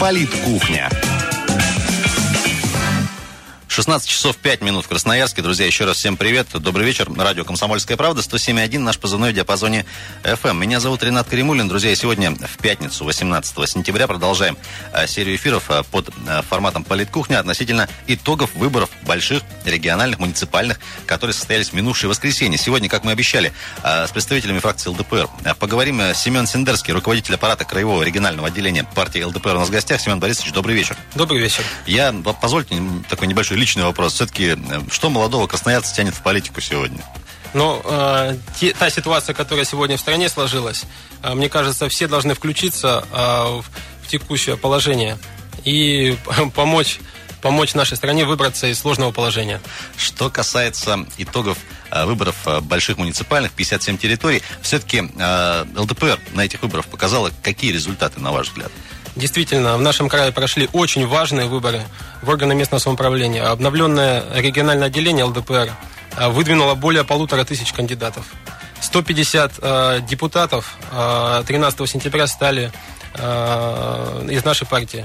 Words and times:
Политкухня. 0.00 0.88
16 3.70 4.08
часов 4.08 4.36
5 4.36 4.62
минут 4.62 4.84
в 4.84 4.88
Красноярске. 4.88 5.42
Друзья, 5.42 5.64
еще 5.64 5.84
раз 5.84 5.98
всем 5.98 6.16
привет. 6.16 6.48
Добрый 6.52 6.84
вечер. 6.84 7.08
Радио 7.16 7.44
«Комсомольская 7.44 7.96
правда». 7.96 8.20
107.1, 8.20 8.78
наш 8.80 8.98
позывной 8.98 9.30
в 9.30 9.34
диапазоне 9.34 9.86
FM. 10.24 10.56
Меня 10.56 10.80
зовут 10.80 11.04
Ренат 11.04 11.28
Каримулин. 11.28 11.68
Друзья, 11.68 11.94
сегодня 11.94 12.32
в 12.32 12.58
пятницу, 12.60 13.04
18 13.04 13.70
сентября, 13.70 14.08
продолжаем 14.08 14.58
а, 14.92 15.06
серию 15.06 15.36
эфиров 15.36 15.70
а, 15.70 15.84
под 15.84 16.10
а, 16.26 16.42
форматом 16.42 16.82
«Политкухня» 16.82 17.38
относительно 17.38 17.88
итогов 18.08 18.56
выборов 18.56 18.90
больших 19.02 19.44
региональных, 19.64 20.18
муниципальных, 20.18 20.80
которые 21.06 21.32
состоялись 21.32 21.68
в 21.68 21.72
минувшее 21.72 22.10
воскресенье. 22.10 22.58
Сегодня, 22.58 22.88
как 22.88 23.04
мы 23.04 23.12
обещали, 23.12 23.52
с 23.84 24.10
представителями 24.10 24.58
фракции 24.58 24.90
ЛДПР 24.90 25.28
поговорим. 25.60 26.12
Семен 26.12 26.48
Сендерский, 26.48 26.92
руководитель 26.92 27.36
аппарата 27.36 27.64
Краевого 27.64 28.02
регионального 28.02 28.48
отделения 28.48 28.82
партии 28.82 29.22
ЛДПР 29.22 29.54
у 29.54 29.60
нас 29.60 29.68
в 29.68 29.70
гостях. 29.70 30.00
Семен 30.00 30.18
Борисович, 30.18 30.52
добрый 30.52 30.74
вечер. 30.74 30.96
Добрый 31.14 31.40
вечер. 31.40 31.62
Я, 31.86 32.12
позвольте, 32.40 32.82
такой 33.08 33.28
небольшой 33.28 33.59
личный 33.60 33.84
вопрос. 33.84 34.14
Все-таки, 34.14 34.56
э, 34.56 34.80
что 34.90 35.10
молодого 35.10 35.46
красноярца 35.46 35.94
тянет 35.94 36.14
в 36.14 36.22
политику 36.22 36.60
сегодня? 36.60 37.00
Ну, 37.52 37.80
э, 37.84 38.36
те, 38.58 38.72
та 38.72 38.90
ситуация, 38.90 39.34
которая 39.34 39.64
сегодня 39.64 39.96
в 39.96 40.00
стране 40.00 40.28
сложилась, 40.28 40.84
э, 41.22 41.34
мне 41.34 41.48
кажется, 41.48 41.88
все 41.88 42.08
должны 42.08 42.34
включиться 42.34 43.04
э, 43.12 43.16
в, 43.16 43.64
в 44.02 44.08
текущее 44.08 44.56
положение 44.56 45.18
и 45.64 46.16
помочь 46.54 46.98
помочь 47.40 47.74
нашей 47.74 47.96
стране 47.96 48.24
выбраться 48.24 48.66
из 48.66 48.78
сложного 48.78 49.12
положения. 49.12 49.60
Что 49.96 50.30
касается 50.30 51.06
итогов 51.18 51.58
э, 51.90 52.04
выборов 52.04 52.36
э, 52.46 52.60
больших 52.60 52.98
муниципальных, 52.98 53.52
57 53.52 53.98
территорий, 53.98 54.42
все-таки 54.62 55.10
э, 55.16 55.64
ЛДПР 55.74 56.18
на 56.34 56.42
этих 56.42 56.62
выборах 56.62 56.86
показала 56.86 57.30
какие 57.42 57.72
результаты, 57.72 58.20
на 58.20 58.30
ваш 58.30 58.48
взгляд? 58.48 58.70
Действительно, 59.20 59.76
в 59.76 59.82
нашем 59.82 60.08
крае 60.08 60.32
прошли 60.32 60.68
очень 60.72 61.06
важные 61.06 61.46
выборы 61.46 61.82
в 62.22 62.28
органы 62.30 62.54
местного 62.54 62.80
самоуправления. 62.80 63.50
Обновленное 63.50 64.24
региональное 64.34 64.86
отделение 64.86 65.24
ЛДПР 65.26 65.70
а, 66.16 66.30
выдвинуло 66.30 66.74
более 66.74 67.04
полутора 67.04 67.44
тысяч 67.44 67.72
кандидатов. 67.74 68.24
150 68.80 69.52
э, 69.60 70.00
депутатов 70.08 70.78
э, 70.90 71.42
13 71.46 71.90
сентября 71.90 72.26
стали 72.26 72.72
э, 73.14 74.28
из 74.30 74.42
нашей 74.42 74.66
партии. 74.66 75.04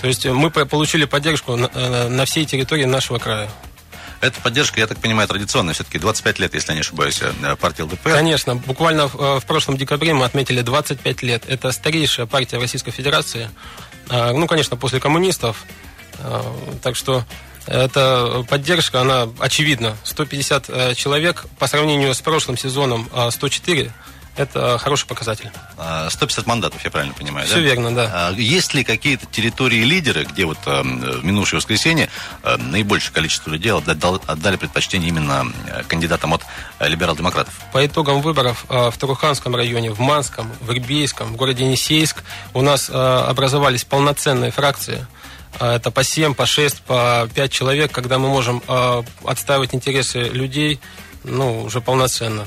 То 0.00 0.06
есть 0.06 0.26
мы 0.26 0.50
получили 0.50 1.04
поддержку 1.04 1.56
на, 1.56 1.68
э, 1.74 2.08
на 2.08 2.24
всей 2.26 2.44
территории 2.44 2.84
нашего 2.84 3.18
края. 3.18 3.50
Эта 4.24 4.40
поддержка, 4.40 4.80
я 4.80 4.86
так 4.86 4.98
понимаю, 4.98 5.28
традиционная. 5.28 5.74
Все-таки 5.74 5.98
25 5.98 6.38
лет, 6.38 6.54
если 6.54 6.70
я 6.70 6.74
не 6.76 6.80
ошибаюсь, 6.80 7.20
э, 7.20 7.56
партии 7.56 7.82
ЛДПР. 7.82 8.10
Конечно. 8.10 8.54
Буквально 8.54 9.06
в, 9.06 9.20
э, 9.20 9.40
в 9.40 9.44
прошлом 9.44 9.76
декабре 9.76 10.14
мы 10.14 10.24
отметили 10.24 10.62
25 10.62 11.22
лет. 11.22 11.44
Это 11.46 11.72
старейшая 11.72 12.24
партия 12.24 12.56
Российской 12.58 12.90
Федерации. 12.90 13.50
А, 14.08 14.32
ну, 14.32 14.46
конечно, 14.46 14.76
после 14.76 14.98
коммунистов. 14.98 15.64
Так 16.82 16.94
что 16.94 17.24
эта 17.66 18.44
поддержка, 18.48 19.00
она 19.00 19.28
очевидна. 19.40 19.96
150 20.04 20.96
человек 20.96 21.46
по 21.58 21.66
сравнению 21.66 22.14
с 22.14 22.20
прошлым 22.20 22.56
сезоном 22.56 23.10
104 23.30 23.90
это 24.36 24.78
хороший 24.78 25.06
показатель. 25.06 25.50
150 26.08 26.44
а, 26.44 26.48
мандатов, 26.48 26.82
я 26.84 26.90
правильно 26.90 27.14
понимаю, 27.14 27.46
Все 27.46 27.56
да? 27.56 27.60
верно, 27.60 27.94
да. 27.94 28.10
А, 28.12 28.32
есть 28.32 28.74
ли 28.74 28.84
какие-то 28.84 29.26
территории-лидеры, 29.26 30.24
где 30.24 30.44
вот 30.44 30.58
э, 30.66 30.82
в 30.82 31.24
минувшее 31.24 31.58
воскресенье 31.58 32.08
э, 32.42 32.56
наибольшее 32.56 33.12
количество 33.12 33.50
людей 33.50 33.72
отдали 33.72 34.56
предпочтение 34.56 35.08
именно 35.08 35.46
э, 35.68 35.82
кандидатам 35.84 36.34
от 36.34 36.42
либерал-демократов? 36.80 37.54
По 37.72 37.84
итогам 37.86 38.22
выборов 38.22 38.64
в 38.68 38.94
Таруханском 38.98 39.54
районе, 39.54 39.90
в 39.90 40.00
Манском, 40.00 40.50
в 40.60 40.72
Ирбейском, 40.72 41.32
в 41.32 41.36
городе 41.36 41.64
Енисейск 41.64 42.22
у 42.52 42.62
нас 42.62 42.90
образовались 42.90 43.84
полноценные 43.84 44.50
фракции. 44.50 45.06
Это 45.60 45.90
по 45.90 46.02
7, 46.02 46.34
по 46.34 46.46
6, 46.46 46.82
по 46.82 47.28
5 47.32 47.52
человек, 47.52 47.92
когда 47.92 48.18
мы 48.18 48.28
можем 48.28 48.62
отстаивать 49.24 49.74
интересы 49.74 50.22
людей 50.22 50.80
ну, 51.22 51.62
уже 51.62 51.80
полноценно. 51.80 52.46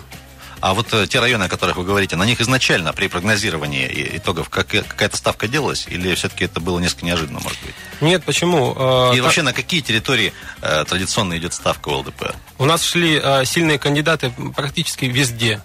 А 0.59 0.73
вот 0.73 0.91
э, 0.94 1.06
те 1.07 1.19
районы, 1.19 1.44
о 1.44 1.50
которых 1.50 1.78
вы 1.78 1.84
говорите, 1.84 2.16
на 2.16 2.23
них 2.23 2.41
изначально 2.41 2.91
при 2.94 3.07
прогнозировании 3.07 4.12
итогов 4.13 4.50
как, 4.50 4.68
какая-то 4.68 5.16
ставка 5.16 5.47
делалась? 5.47 5.85
Или 5.88 6.16
все-таки 6.16 6.45
это 6.45 6.59
было 6.59 6.79
несколько 6.79 7.06
неожиданно, 7.06 7.40
может 7.40 7.59
быть? 7.62 7.75
Нет, 8.01 8.23
почему? 8.23 8.73
А, 8.75 9.13
И 9.13 9.22
вообще 9.22 9.44
на 9.44 9.53
какие 9.53 9.81
территории 9.81 10.34
э, 10.62 10.84
традиционно 10.85 11.38
идет 11.38 11.53
ставка 11.53 11.90
у 11.90 11.97
ЛДПР? 12.00 12.35
У 12.57 12.66
нас 12.66 12.84
шли 12.84 13.19
э, 13.22 13.45
сильные 13.45 13.78
кандидаты 13.78 14.34
практически 14.56 15.06
везде. 15.06 15.62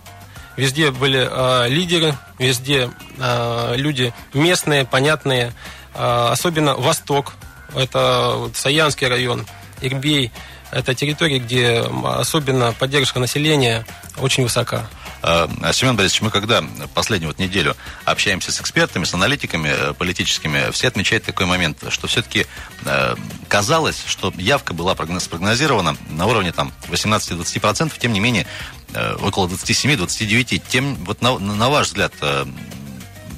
Везде 0.57 0.91
были 0.91 1.27
э, 1.31 1.69
лидеры, 1.69 2.15
везде 2.39 2.91
э, 3.19 3.75
люди 3.77 4.13
местные, 4.35 4.85
понятные. 4.85 5.55
Э, 5.95 6.29
особенно 6.31 6.75
Восток, 6.75 7.33
это 7.75 8.35
вот, 8.37 8.57
Саянский 8.57 9.07
район, 9.07 9.47
Ирбей– 9.81 10.31
это 10.73 10.95
территории, 10.95 11.39
где 11.39 11.85
особенно 12.05 12.73
поддержка 12.73 13.21
населения 13.21 13.87
очень 14.19 14.43
высока. 14.43 14.89
А, 15.23 15.49
Семен 15.73 15.95
Борисович, 15.97 16.23
мы 16.23 16.31
когда 16.31 16.65
последнюю 16.95 17.29
вот 17.31 17.39
неделю 17.39 17.77
общаемся 18.05 18.51
с 18.51 18.61
экспертами, 18.61 19.05
с 19.05 19.15
аналитиками 19.15 19.69
э, 19.69 19.93
политическими, 19.95 20.73
все 20.73 20.89
отмечают 20.89 21.25
такой 21.25 21.47
момент, 21.47 21.79
что 21.91 22.09
все-таки 22.09 22.47
э, 22.85 23.15
казалось, 23.49 24.03
что 24.07 24.33
явка 24.37 24.75
была 24.75 24.97
спрогнозирована 25.21 25.97
на 26.11 26.27
уровне 26.27 26.51
там 26.51 26.73
18-20%, 26.91 27.93
тем 27.99 28.13
не 28.13 28.21
менее 28.21 28.47
э, 28.95 29.15
около 29.23 29.47
27-29%. 29.47 30.61
Тем, 30.69 30.97
вот 31.05 31.23
на, 31.23 31.39
на 31.39 31.69
ваш 31.69 31.89
взгляд, 31.89 32.15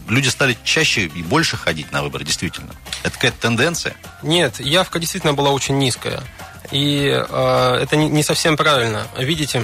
люди 0.09 0.29
стали 0.29 0.57
чаще 0.65 1.07
и 1.07 1.23
больше 1.23 1.57
ходить 1.57 1.93
на 1.93 2.03
выборы, 2.03 2.25
действительно? 2.25 2.75
Это 3.03 3.15
какая-то 3.15 3.39
тенденция? 3.41 3.95
Нет, 4.23 4.61
явка 4.61 4.99
действительно 4.99 5.35
была 5.35 5.51
очень 5.51 5.77
низкая. 5.79 6.23
И 6.75 7.07
э, 7.07 7.79
это 7.81 7.95
не, 7.95 8.09
не 8.09 8.25
совсем 8.25 8.57
правильно. 8.57 9.07
Видите, 9.17 9.63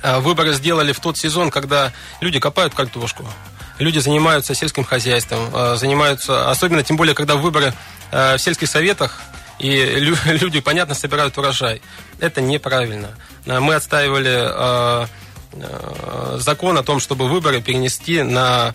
э, 0.00 0.20
выборы 0.20 0.52
сделали 0.52 0.92
в 0.92 1.00
тот 1.00 1.18
сезон, 1.18 1.50
когда 1.50 1.92
люди 2.20 2.38
копают 2.38 2.72
картошку, 2.72 3.26
люди 3.80 3.98
занимаются 3.98 4.54
сельским 4.54 4.84
хозяйством, 4.84 5.50
э, 5.52 5.74
занимаются, 5.76 6.48
особенно 6.48 6.84
тем 6.84 6.96
более, 6.96 7.16
когда 7.16 7.34
выборы 7.34 7.74
в 8.12 8.38
сельских 8.38 8.68
советах, 8.68 9.20
и 9.58 9.84
люди, 10.24 10.60
понятно, 10.60 10.94
собирают 10.94 11.36
урожай. 11.36 11.82
Это 12.20 12.40
неправильно. 12.40 13.10
Мы 13.44 13.74
отстаивали 13.74 15.08
закон 16.38 16.78
о 16.78 16.84
том, 16.84 17.00
чтобы 17.00 17.28
выборы 17.28 17.60
перенести 17.60 18.22
на 18.22 18.72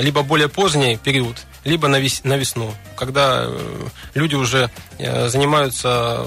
либо 0.00 0.22
более 0.22 0.48
поздний 0.48 0.96
период, 0.96 1.36
либо 1.64 1.88
на 1.88 1.98
весну, 1.98 2.74
когда 2.96 3.44
э, 3.44 3.86
люди 4.14 4.34
уже 4.34 4.70
э, 4.98 5.28
занимаются 5.28 6.26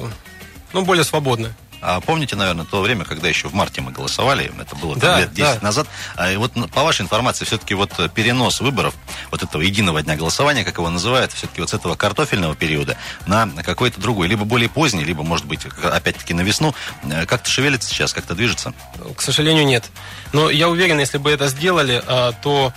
ну, 0.74 0.84
более 0.84 1.04
свободны. 1.04 1.54
А 1.82 2.00
помните, 2.00 2.36
наверное, 2.36 2.64
то 2.64 2.80
время, 2.82 3.06
когда 3.06 3.28
еще 3.28 3.48
в 3.48 3.56
марте 3.56 3.82
мы 3.82 3.92
голосовали, 3.92 4.52
это 4.60 4.76
было 4.76 4.96
да, 4.96 5.20
лет 5.20 5.34
10 5.34 5.56
да. 5.56 5.66
назад. 5.66 5.88
А, 6.16 6.32
вот 6.38 6.54
по 6.72 6.84
вашей 6.84 7.02
информации, 7.02 7.44
все-таки 7.44 7.74
вот 7.74 7.92
перенос 8.14 8.62
выборов, 8.62 8.94
вот 9.32 9.42
этого 9.42 9.64
единого 9.64 10.02
дня 10.04 10.16
голосования, 10.16 10.64
как 10.64 10.78
его 10.78 10.90
называют, 10.90 11.34
все-таки 11.34 11.60
вот 11.60 11.72
с 11.72 11.74
этого 11.74 11.96
картофельного 11.96 12.56
периода 12.56 12.98
на 13.26 13.50
какой-то 13.64 14.00
другой, 14.00 14.28
либо 14.28 14.46
более 14.46 14.70
поздний, 14.70 15.04
либо, 15.04 15.24
может 15.24 15.48
быть, 15.48 15.66
опять-таки 15.66 16.36
на 16.36 16.42
весну, 16.42 16.76
э, 17.04 17.26
как-то 17.26 17.50
шевелится 17.50 17.90
сейчас, 17.90 18.14
как-то 18.14 18.36
движется? 18.36 18.74
К 19.16 19.22
сожалению, 19.22 19.66
нет. 19.66 19.86
Но 20.34 20.52
я 20.52 20.70
уверен, 20.70 21.00
если 21.00 21.18
бы 21.18 21.32
это 21.32 21.48
сделали, 21.48 22.04
а, 22.06 22.32
то 22.32 22.74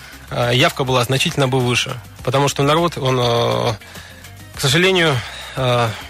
явка 0.52 0.84
была 0.84 1.04
значительно 1.04 1.46
бы 1.46 1.60
выше. 1.60 2.00
Потому 2.24 2.48
что 2.48 2.62
народ, 2.62 2.96
он, 2.96 3.18
к 3.18 4.60
сожалению, 4.60 5.14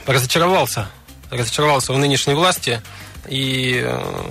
разочаровался 0.07 0.89
разочаровался 1.37 1.93
в 1.93 1.99
нынешней 1.99 2.35
власти, 2.35 2.83
и 3.29 3.81
э, 3.85 4.31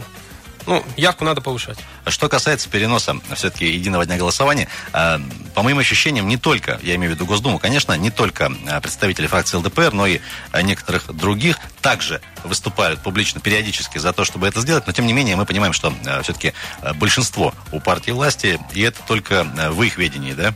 ну, 0.65 0.83
явку 0.95 1.25
надо 1.25 1.41
повышать. 1.41 1.77
Что 2.07 2.29
касается 2.29 2.69
переноса 2.69 3.17
все-таки 3.35 3.65
единого 3.65 4.05
дня 4.05 4.17
голосования, 4.17 4.67
э, 4.93 5.19
по 5.53 5.63
моим 5.63 5.79
ощущениям, 5.79 6.27
не 6.27 6.37
только, 6.37 6.79
я 6.83 6.95
имею 6.95 7.11
в 7.11 7.15
виду 7.15 7.25
Госдуму, 7.25 7.59
конечно, 7.59 7.93
не 7.97 8.11
только 8.11 8.51
э, 8.65 8.81
представители 8.81 9.27
фракции 9.27 9.57
ЛДПР, 9.57 9.93
но 9.93 10.07
и 10.07 10.19
некоторых 10.61 11.13
других 11.13 11.57
также 11.81 12.21
выступают 12.43 13.01
публично 13.01 13.41
периодически 13.41 13.97
за 13.97 14.13
то, 14.13 14.25
чтобы 14.25 14.47
это 14.47 14.61
сделать, 14.61 14.87
но 14.87 14.93
тем 14.93 15.05
не 15.05 15.13
менее 15.13 15.35
мы 15.35 15.45
понимаем, 15.45 15.73
что 15.73 15.93
все-таки 16.23 16.53
большинство 16.95 17.53
у 17.71 17.79
партии 17.79 18.11
власти, 18.11 18.59
и 18.73 18.81
это 18.81 19.01
только 19.07 19.45
в 19.71 19.81
их 19.81 19.97
ведении, 19.97 20.33
да? 20.33 20.53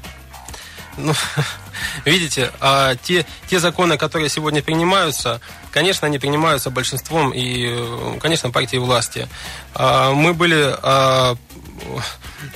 Ну, 0.98 1.14
видите, 2.06 2.52
а 2.60 2.96
те, 2.96 3.26
те 3.48 3.60
законы, 3.60 3.98
которые 3.98 4.30
сегодня 4.30 4.62
принимаются, 4.62 5.42
конечно, 5.72 6.08
они 6.08 6.20
принимаются 6.20 6.70
большинством 6.70 7.32
и, 7.34 8.18
конечно, 8.20 8.52
партии 8.52 8.78
власти. 8.78 9.28
А, 9.74 10.14
мы 10.14 10.34
были 10.34 10.76
а, 10.82 11.36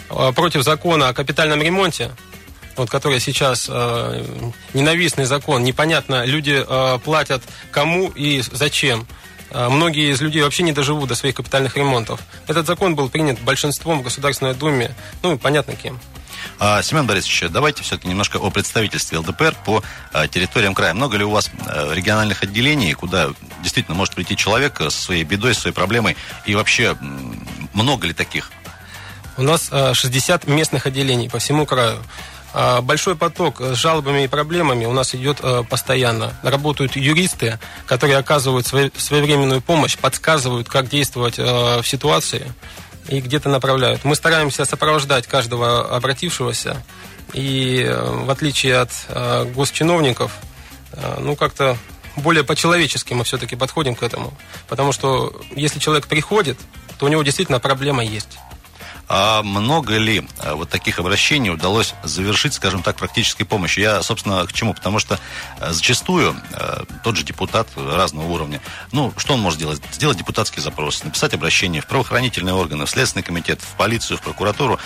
а, 0.09 0.31
против 0.31 0.63
закона 0.63 1.09
о 1.09 1.13
капитальном 1.13 1.61
ремонте, 1.61 2.11
вот, 2.77 2.89
который 2.89 3.19
сейчас 3.19 3.67
э, 3.69 4.23
ненавистный 4.73 5.25
закон, 5.25 5.63
непонятно, 5.63 6.25
люди 6.25 6.63
э, 6.65 6.99
платят 7.03 7.43
кому 7.71 8.09
и 8.09 8.41
зачем. 8.41 9.05
Многие 9.53 10.11
из 10.11 10.21
людей 10.21 10.41
вообще 10.41 10.63
не 10.63 10.71
доживут 10.71 11.09
до 11.09 11.15
своих 11.15 11.35
капитальных 11.35 11.75
ремонтов. 11.75 12.21
Этот 12.47 12.67
закон 12.67 12.95
был 12.95 13.09
принят 13.09 13.39
большинством 13.41 13.99
в 13.99 14.03
Государственной 14.03 14.53
Думе, 14.53 14.95
ну, 15.23 15.37
понятно 15.37 15.75
кем. 15.75 15.99
А, 16.59 16.81
Семен 16.81 17.07
Борисович, 17.07 17.45
давайте 17.49 17.83
все-таки 17.83 18.07
немножко 18.07 18.37
о 18.37 18.49
представительстве 18.51 19.17
ЛДПР 19.19 19.55
по 19.65 19.83
а, 20.13 20.27
территориям 20.27 20.73
края. 20.73 20.93
Много 20.93 21.17
ли 21.17 21.23
у 21.23 21.31
вас 21.31 21.49
а, 21.65 21.93
региональных 21.93 22.43
отделений, 22.43 22.93
куда 22.93 23.29
действительно 23.63 23.95
может 23.95 24.15
прийти 24.15 24.35
человек 24.35 24.77
со 24.77 24.89
своей 24.91 25.23
бедой, 25.23 25.53
со 25.55 25.61
своей 25.61 25.75
проблемой? 25.75 26.15
И 26.45 26.55
вообще, 26.55 26.95
много 27.73 28.07
ли 28.07 28.13
таких? 28.13 28.51
У 29.37 29.43
нас 29.43 29.71
60 29.71 30.47
местных 30.47 30.85
отделений 30.85 31.29
по 31.29 31.39
всему 31.39 31.65
краю. 31.65 31.97
Большой 32.81 33.15
поток 33.15 33.61
с 33.61 33.75
жалобами 33.75 34.25
и 34.25 34.27
проблемами 34.27 34.85
у 34.85 34.93
нас 34.93 35.15
идет 35.15 35.41
постоянно. 35.69 36.33
Работают 36.43 36.95
юристы, 36.95 37.59
которые 37.85 38.17
оказывают 38.17 38.67
своевременную 38.67 39.61
помощь, 39.61 39.97
подсказывают, 39.97 40.67
как 40.67 40.89
действовать 40.89 41.37
в 41.37 41.83
ситуации 41.83 42.53
и 43.07 43.19
где-то 43.19 43.49
направляют. 43.49 44.03
Мы 44.03 44.15
стараемся 44.15 44.65
сопровождать 44.65 45.27
каждого 45.27 45.95
обратившегося, 45.95 46.83
и 47.33 47.83
э, 47.87 48.23
в 48.25 48.29
отличие 48.29 48.77
от 48.77 48.91
э, 49.07 49.45
госчиновников, 49.53 50.37
э, 50.93 51.17
ну 51.19 51.35
как-то 51.35 51.77
более 52.15 52.43
по-человечески 52.43 53.13
мы 53.13 53.23
все-таки 53.23 53.55
подходим 53.55 53.95
к 53.95 54.03
этому. 54.03 54.33
Потому 54.67 54.91
что 54.91 55.41
если 55.55 55.79
человек 55.79 56.07
приходит, 56.07 56.57
то 56.97 57.05
у 57.05 57.09
него 57.09 57.23
действительно 57.23 57.59
проблема 57.59 58.03
есть. 58.03 58.37
А 59.13 59.43
много 59.43 59.97
ли 59.97 60.25
э, 60.39 60.53
вот 60.53 60.69
таких 60.69 60.97
обращений 60.97 61.49
удалось 61.49 61.95
завершить, 62.01 62.53
скажем 62.53 62.81
так, 62.81 62.95
практической 62.95 63.43
помощью? 63.43 63.83
Я, 63.83 64.01
собственно, 64.03 64.45
к 64.45 64.53
чему? 64.53 64.73
Потому 64.73 64.99
что 64.99 65.19
э, 65.59 65.73
зачастую 65.73 66.33
э, 66.53 66.83
тот 67.03 67.17
же 67.17 67.25
депутат 67.25 67.67
разного 67.75 68.31
уровня, 68.31 68.61
ну, 68.93 69.13
что 69.17 69.33
он 69.33 69.41
может 69.41 69.59
сделать? 69.59 69.81
Сделать 69.91 70.17
депутатский 70.17 70.61
запрос, 70.61 71.03
написать 71.03 71.33
обращение 71.33 71.81
в 71.81 71.87
правоохранительные 71.87 72.55
органы, 72.55 72.85
в 72.85 72.89
Следственный 72.89 73.21
комитет, 73.21 73.59
в 73.59 73.75
полицию, 73.75 74.17
в 74.17 74.21
прокуратуру. 74.21 74.79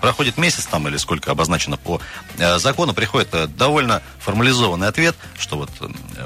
Проходит 0.00 0.38
месяц 0.38 0.66
там 0.66 0.88
или 0.88 0.96
сколько 0.96 1.30
обозначено 1.30 1.76
по 1.76 2.00
закону, 2.56 2.94
приходит 2.94 3.54
довольно 3.56 4.02
формализованный 4.18 4.88
ответ, 4.88 5.14
что 5.38 5.56
вот 5.56 5.70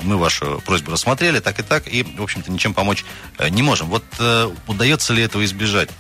мы 0.03 0.17
вашу 0.17 0.63
просьбу 0.65 0.93
рассмотрели, 0.93 1.39
так 1.41 1.59
и 1.59 1.63
так, 1.63 1.87
и, 1.87 2.03
в 2.03 2.23
общем-то, 2.23 2.51
ничем 2.51 2.73
помочь 2.73 3.05
не 3.51 3.63
можем. 3.63 3.89
Вот 3.89 4.05
удается 4.67 5.13
ли 5.13 5.23
этого 5.23 5.45
избежать? 5.45 5.91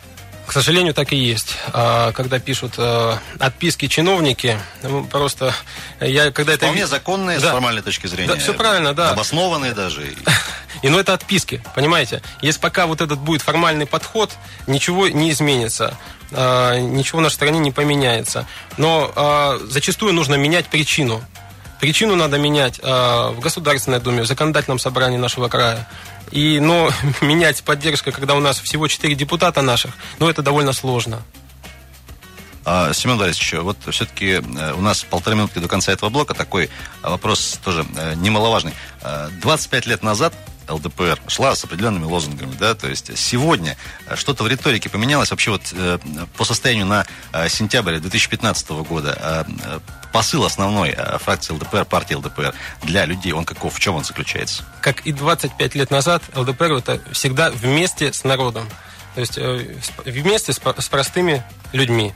К 0.52 0.54
сожалению, 0.54 0.92
так 0.92 1.14
и 1.14 1.16
есть. 1.16 1.56
А, 1.72 2.12
когда 2.12 2.38
пишут 2.38 2.74
э, 2.76 3.16
отписки 3.38 3.86
чиновники, 3.86 4.58
ну, 4.82 5.02
просто 5.02 5.54
я 5.98 6.30
когда 6.30 6.52
это... 6.52 6.66
Вполне 6.66 6.86
законные 6.86 7.40
да. 7.40 7.48
с 7.48 7.50
формальной 7.52 7.80
точки 7.80 8.06
зрения. 8.06 8.34
Да, 8.34 8.38
все 8.38 8.52
правильно, 8.52 8.92
да. 8.92 9.12
Обоснованные 9.12 9.72
даже. 9.72 10.02
И 10.82 10.90
ну 10.90 10.98
это 10.98 11.14
отписки, 11.14 11.62
понимаете? 11.74 12.20
Если 12.42 12.60
пока 12.60 12.84
вот 12.84 13.00
этот 13.00 13.18
будет 13.18 13.40
формальный 13.40 13.86
подход, 13.86 14.30
ничего 14.66 15.08
не 15.08 15.30
изменится 15.30 15.96
а, 16.32 16.78
ничего 16.78 17.20
в 17.20 17.22
нашей 17.22 17.36
стране 17.36 17.58
не 17.58 17.70
поменяется. 17.72 18.46
Но 18.76 19.10
а, 19.16 19.58
зачастую 19.70 20.12
нужно 20.12 20.34
менять 20.34 20.66
причину. 20.66 21.24
Причину 21.80 22.14
надо 22.14 22.38
менять 22.38 22.78
в 22.78 23.40
Государственной 23.40 23.98
Думе, 24.00 24.22
в 24.22 24.26
законодательном 24.26 24.78
собрании 24.78 25.16
нашего 25.16 25.48
края. 25.48 25.88
И, 26.32 26.58
но 26.60 26.90
менять 27.20 27.62
поддержку, 27.62 28.10
когда 28.10 28.34
у 28.34 28.40
нас 28.40 28.58
всего 28.58 28.88
4 28.88 29.14
депутата 29.14 29.62
наших, 29.62 29.92
ну, 30.18 30.28
это 30.28 30.42
довольно 30.42 30.72
сложно. 30.72 31.22
А, 32.64 32.92
Семен 32.92 33.18
Борисович, 33.18 33.54
вот 33.54 33.76
все-таки 33.90 34.34
э, 34.34 34.72
у 34.74 34.80
нас 34.80 35.02
полторы 35.02 35.36
минутки 35.36 35.58
до 35.58 35.68
конца 35.68 35.92
этого 35.92 36.10
блока. 36.10 36.34
Такой 36.34 36.70
вопрос 37.02 37.58
тоже 37.62 37.84
э, 37.96 38.14
немаловажный. 38.14 38.72
25 39.40 39.86
э, 39.86 39.90
лет 39.90 40.02
назад 40.02 40.32
ЛДПР 40.68 41.20
шла 41.26 41.56
с 41.56 41.64
определенными 41.64 42.04
лозунгами, 42.04 42.54
да, 42.58 42.76
то 42.76 42.88
есть 42.88 43.18
сегодня 43.18 43.76
что-то 44.14 44.44
в 44.44 44.46
риторике 44.46 44.88
поменялось 44.88 45.32
вообще 45.32 45.50
вот 45.50 45.74
по 46.36 46.44
состоянию 46.44 46.86
на 46.86 47.04
сентябрь 47.48 47.98
2015 47.98 48.70
года. 48.70 49.44
Посыл 50.12 50.44
основной 50.44 50.96
фракции 51.18 51.52
ЛДПР, 51.52 51.84
партии 51.84 52.14
ЛДПР 52.14 52.54
для 52.84 53.06
людей, 53.06 53.32
он 53.32 53.44
каков, 53.44 53.74
в 53.74 53.80
чем 53.80 53.96
он 53.96 54.04
заключается? 54.04 54.62
Как 54.80 55.04
и 55.04 55.12
25 55.12 55.74
лет 55.74 55.90
назад, 55.90 56.22
ЛДПР 56.32 56.72
это 56.74 57.00
всегда 57.10 57.50
вместе 57.50 58.12
с 58.12 58.22
народом. 58.22 58.68
То 59.16 59.20
есть 59.20 59.36
вместе 60.06 60.52
с 60.52 60.88
простыми 60.88 61.42
людьми. 61.72 62.14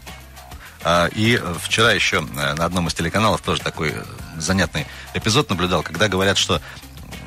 А, 0.89 1.09
и 1.09 1.37
вчера 1.61 1.91
еще 1.91 2.19
э, 2.19 2.55
на 2.55 2.65
одном 2.65 2.87
из 2.87 2.95
телеканалов 2.95 3.41
тоже 3.41 3.61
такой 3.61 3.91
э, 3.91 4.05
занятный 4.39 4.87
эпизод 5.15 5.51
наблюдал, 5.51 5.83
когда 5.83 6.07
говорят, 6.07 6.39
что 6.39 6.63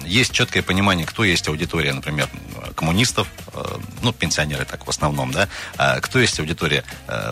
есть 0.05 0.31
четкое 0.31 0.63
понимание, 0.63 1.05
кто 1.05 1.25
есть 1.25 1.45
аудитория, 1.49 1.91
например, 1.91 2.29
коммунистов, 2.75 3.27
э, 3.51 3.77
ну, 4.01 4.13
пенсионеры 4.13 4.63
так 4.63 4.87
в 4.87 4.89
основном, 4.89 5.33
да, 5.33 5.49
а 5.75 5.99
кто 5.99 6.19
есть 6.19 6.39
аудитория 6.39 6.85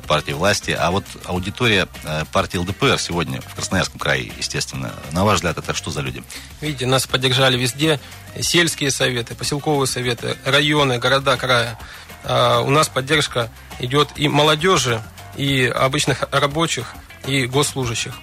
партии 0.06 0.33
власти, 0.33 0.71
а 0.77 0.91
вот 0.91 1.06
аудитория 1.24 1.88
партии 2.33 2.57
ЛДПР 2.57 3.00
сегодня 3.00 3.39
в 3.39 3.56
Красноярском 3.56 3.97
крае, 3.97 4.30
естественно, 4.38 4.91
на 5.13 5.23
ваш 5.23 5.35
взгляд, 5.35 5.57
это 5.57 5.73
что 5.73 5.91
за 5.91 6.01
люди? 6.01 6.21
Видите, 6.59 6.88
нас 6.88 7.07
поддержали 7.07 7.57
везде 7.57 8.01
сельские 8.38 8.91
советы, 8.91 9.33
поселковые 9.33 9.88
советы, 9.88 10.35
районы, 10.44 11.00
города 11.00 11.38
края. 11.38 11.80
А 12.25 12.59
у 12.59 12.69
нас 12.69 12.89
поддержка 12.89 13.50
идет 13.80 14.09
и 14.18 14.27
молодежи, 14.27 15.01
и 15.37 15.65
обычных 15.65 16.27
рабочих, 16.31 16.95
и 17.25 17.45
госслужащих. 17.45 18.13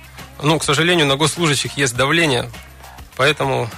Ну, 0.42 0.58
к 0.58 0.64
сожалению, 0.64 1.06
на 1.06 1.16
госслужащих 1.16 1.76
есть 1.76 1.96
давление, 1.96 2.50
поэтому 3.16 3.70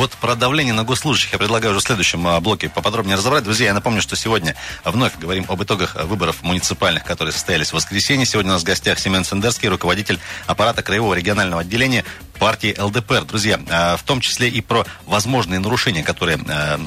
вот 0.00 0.12
про 0.12 0.34
давление 0.34 0.72
на 0.72 0.82
госслужащих 0.82 1.32
я 1.32 1.38
предлагаю 1.38 1.72
уже 1.72 1.80
в 1.80 1.86
следующем 1.86 2.26
а, 2.26 2.40
блоке 2.40 2.70
поподробнее 2.70 3.16
разобрать. 3.16 3.44
Друзья, 3.44 3.66
я 3.66 3.74
напомню, 3.74 4.00
что 4.00 4.16
сегодня 4.16 4.56
вновь 4.82 5.18
говорим 5.18 5.44
об 5.46 5.62
итогах 5.62 5.94
выборов 6.06 6.42
муниципальных, 6.42 7.04
которые 7.04 7.34
состоялись 7.34 7.68
в 7.68 7.74
воскресенье. 7.74 8.24
Сегодня 8.24 8.50
у 8.52 8.54
нас 8.54 8.62
в 8.62 8.64
гостях 8.64 8.98
Семен 8.98 9.24
Сендерский, 9.24 9.68
руководитель 9.68 10.18
аппарата 10.46 10.82
Краевого 10.82 11.12
регионального 11.12 11.60
отделения 11.60 12.06
партии 12.38 12.74
ЛДПР. 12.78 13.26
Друзья, 13.26 13.60
а, 13.68 13.98
в 13.98 14.02
том 14.02 14.22
числе 14.22 14.48
и 14.48 14.62
про 14.62 14.86
возможные 15.04 15.60
нарушения, 15.60 16.02
которые 16.02 16.38
а, 16.48 16.80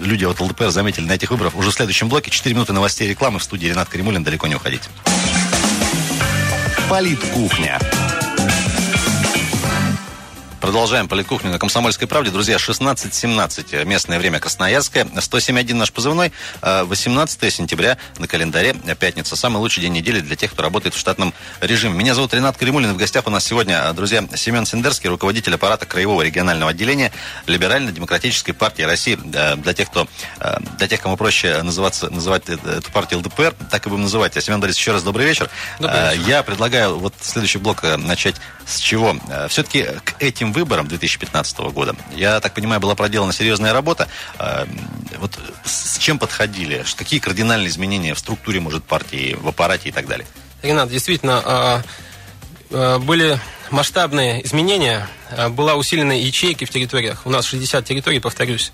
люди 0.00 0.24
от 0.24 0.38
ЛДПР 0.38 0.70
заметили 0.70 1.06
на 1.06 1.12
этих 1.12 1.32
выборах 1.32 1.56
уже 1.56 1.72
в 1.72 1.74
следующем 1.74 2.08
блоке. 2.08 2.30
Четыре 2.30 2.54
минуты 2.54 2.72
новостей 2.72 3.08
рекламы 3.08 3.40
в 3.40 3.42
студии 3.42 3.66
Ренат 3.66 3.88
Каримулин. 3.88 4.22
Далеко 4.22 4.46
не 4.46 4.54
уходить. 4.54 4.82
Политкухня. 6.88 7.80
Продолжаем 10.64 11.08
политкухню 11.08 11.50
на 11.50 11.58
Комсомольской 11.58 12.08
правде. 12.08 12.30
Друзья, 12.30 12.56
16.17 12.56 13.84
местное 13.84 14.18
время 14.18 14.40
Красноярское. 14.40 15.04
107.1 15.04 15.74
наш 15.74 15.92
позывной. 15.92 16.32
18 16.62 17.44
а, 17.44 17.50
сентября 17.50 17.98
на 18.16 18.26
календаре 18.26 18.72
пятница. 18.98 19.36
Самый 19.36 19.58
лучший 19.58 19.82
день 19.82 19.92
недели 19.92 20.20
для 20.20 20.36
тех, 20.36 20.52
кто 20.52 20.62
работает 20.62 20.94
в 20.94 20.98
штатном 20.98 21.34
режиме. 21.60 21.98
Меня 21.98 22.14
зовут 22.14 22.32
Ренат 22.32 22.56
Каримулин. 22.56 22.94
В 22.94 22.96
гостях 22.96 23.26
у 23.26 23.30
нас 23.30 23.44
сегодня, 23.44 23.92
друзья, 23.92 24.24
Семен 24.36 24.64
Сендерский, 24.64 25.10
руководитель 25.10 25.54
аппарата 25.54 25.84
Краевого 25.84 26.22
регионального 26.22 26.70
отделения 26.70 27.12
Либерально-демократической 27.46 28.52
партии 28.52 28.84
России. 28.84 29.16
Для 29.16 29.74
тех, 29.74 29.90
кто, 29.90 30.08
для 30.78 30.88
тех, 30.88 30.98
кому 31.02 31.18
проще 31.18 31.62
называться, 31.62 32.08
называть 32.08 32.48
эту 32.48 32.90
партию 32.90 33.20
ЛДПР, 33.20 33.54
так 33.70 33.86
и 33.86 33.90
будем 33.90 34.04
называть. 34.04 34.32
Семен 34.42 34.60
Борисович, 34.60 34.80
еще 34.80 34.92
раз 34.92 35.02
добрый 35.02 35.26
вечер. 35.26 35.50
Добрый 35.78 36.16
вечер. 36.16 36.26
Я 36.26 36.42
предлагаю 36.42 36.98
вот 36.98 37.12
следующий 37.20 37.58
блок 37.58 37.84
э, 37.84 37.98
начать 37.98 38.36
с 38.66 38.78
чего? 38.78 39.14
Все-таки 39.50 39.82
к 40.04 40.22
этим 40.22 40.53
выборам 40.54 40.88
2015 40.88 41.58
года, 41.72 41.94
я 42.16 42.40
так 42.40 42.54
понимаю, 42.54 42.80
была 42.80 42.94
проделана 42.94 43.32
серьезная 43.32 43.72
работа. 43.72 44.08
А, 44.38 44.66
вот 45.18 45.38
с 45.64 45.98
чем 45.98 46.18
подходили? 46.18 46.84
Какие 46.96 47.20
кардинальные 47.20 47.68
изменения 47.68 48.14
в 48.14 48.18
структуре, 48.18 48.60
может, 48.60 48.84
партии, 48.84 49.36
в 49.38 49.46
аппарате 49.48 49.90
и 49.90 49.92
так 49.92 50.06
далее? 50.06 50.26
Ренат, 50.62 50.88
действительно, 50.88 51.42
а, 51.44 51.82
а, 52.70 52.98
были 53.00 53.38
масштабные 53.70 54.44
изменения. 54.46 55.06
Была 55.50 55.74
усилена 55.74 56.12
ячейки 56.12 56.64
в 56.64 56.70
территориях. 56.70 57.26
У 57.26 57.30
нас 57.30 57.44
60 57.46 57.84
территорий, 57.84 58.20
повторюсь. 58.20 58.72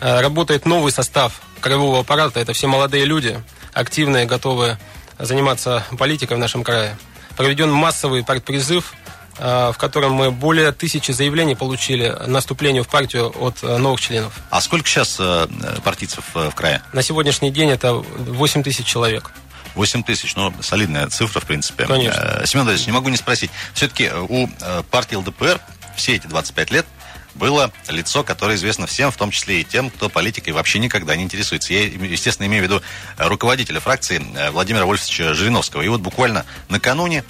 Работает 0.00 0.66
новый 0.66 0.92
состав 0.92 1.40
краевого 1.60 2.00
аппарата. 2.00 2.40
Это 2.40 2.52
все 2.52 2.66
молодые 2.66 3.04
люди, 3.04 3.40
активные, 3.72 4.24
готовые 4.24 4.78
заниматься 5.18 5.84
политикой 5.96 6.34
в 6.34 6.40
нашем 6.40 6.64
крае. 6.64 6.96
Проведен 7.36 7.70
массовый 7.70 8.24
партпризыв 8.24 8.94
в 9.38 9.76
котором 9.78 10.12
мы 10.12 10.30
более 10.30 10.72
тысячи 10.72 11.12
заявлений 11.12 11.54
получили 11.54 12.14
на 12.26 12.40
вступлению 12.40 12.84
в 12.84 12.88
партию 12.88 13.32
от 13.40 13.62
э, 13.62 13.76
новых 13.78 14.00
членов. 14.00 14.34
А 14.50 14.60
сколько 14.60 14.88
сейчас 14.88 15.16
э, 15.18 15.46
партийцев 15.82 16.24
в 16.34 16.50
крае? 16.50 16.82
На 16.92 17.02
сегодняшний 17.02 17.50
день 17.50 17.70
это 17.70 17.94
8 17.94 18.62
тысяч 18.62 18.86
человек. 18.86 19.32
8 19.74 20.02
тысяч, 20.02 20.34
ну, 20.36 20.52
солидная 20.60 21.06
цифра, 21.08 21.40
в 21.40 21.44
принципе. 21.44 21.86
Конечно. 21.86 22.42
Семен 22.44 22.66
Давидович, 22.66 22.86
не 22.86 22.92
могу 22.92 23.08
не 23.08 23.16
спросить. 23.16 23.50
Все-таки 23.72 24.10
у 24.10 24.48
партии 24.90 25.14
ЛДПР 25.14 25.60
все 25.96 26.16
эти 26.16 26.26
25 26.26 26.70
лет 26.72 26.86
было 27.34 27.70
лицо, 27.88 28.24
которое 28.24 28.56
известно 28.56 28.86
всем, 28.86 29.10
в 29.10 29.16
том 29.16 29.30
числе 29.30 29.60
и 29.60 29.64
тем, 29.64 29.90
кто 29.90 30.08
политикой 30.08 30.50
вообще 30.50 30.78
никогда 30.80 31.14
не 31.16 31.22
интересуется. 31.22 31.72
Я, 31.72 31.84
естественно, 31.84 32.46
имею 32.46 32.62
в 32.62 32.66
виду 32.66 32.82
руководителя 33.16 33.80
фракции 33.80 34.20
Владимира 34.50 34.84
Вольфовича 34.84 35.34
Жириновского. 35.34 35.82
И 35.82 35.88
вот 35.88 36.00
буквально 36.00 36.44
накануне 36.68 37.24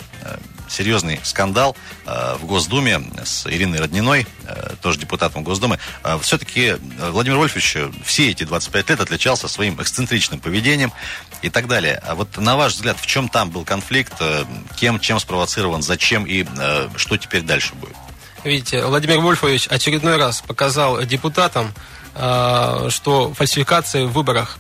серьезный 0.70 1.20
скандал 1.24 1.76
э, 2.06 2.36
в 2.40 2.46
Госдуме 2.46 3.02
с 3.24 3.46
Ириной 3.46 3.80
Родниной, 3.80 4.26
э, 4.44 4.74
тоже 4.80 4.98
депутатом 4.98 5.42
Госдумы. 5.42 5.78
Э, 6.04 6.18
Все-таки 6.22 6.76
Владимир 7.10 7.38
Вольфович 7.38 7.76
все 8.04 8.30
эти 8.30 8.44
25 8.44 8.90
лет 8.90 9.00
отличался 9.00 9.48
своим 9.48 9.80
эксцентричным 9.82 10.40
поведением. 10.40 10.92
и 11.42 11.48
так 11.48 11.68
далее. 11.68 12.00
А 12.06 12.14
вот 12.14 12.36
на 12.36 12.56
ваш 12.56 12.74
взгляд, 12.74 12.98
в 13.00 13.06
чем 13.06 13.28
там 13.28 13.50
был 13.50 13.64
конфликт, 13.64 14.12
кем, 14.76 15.00
чем 15.00 15.18
спровоцирован, 15.18 15.82
зачем 15.82 16.26
и 16.26 16.44
что 16.96 17.16
теперь 17.16 17.42
дальше 17.42 17.74
будет? 17.74 17.96
Видите, 18.44 18.84
Владимир 18.84 19.20
Вольфович 19.20 19.66
очередной 19.68 20.18
раз 20.18 20.42
показал 20.46 21.02
депутатам, 21.04 21.72
что 22.12 23.32
фальсификации 23.34 24.04
в 24.04 24.12
выборах 24.12 24.58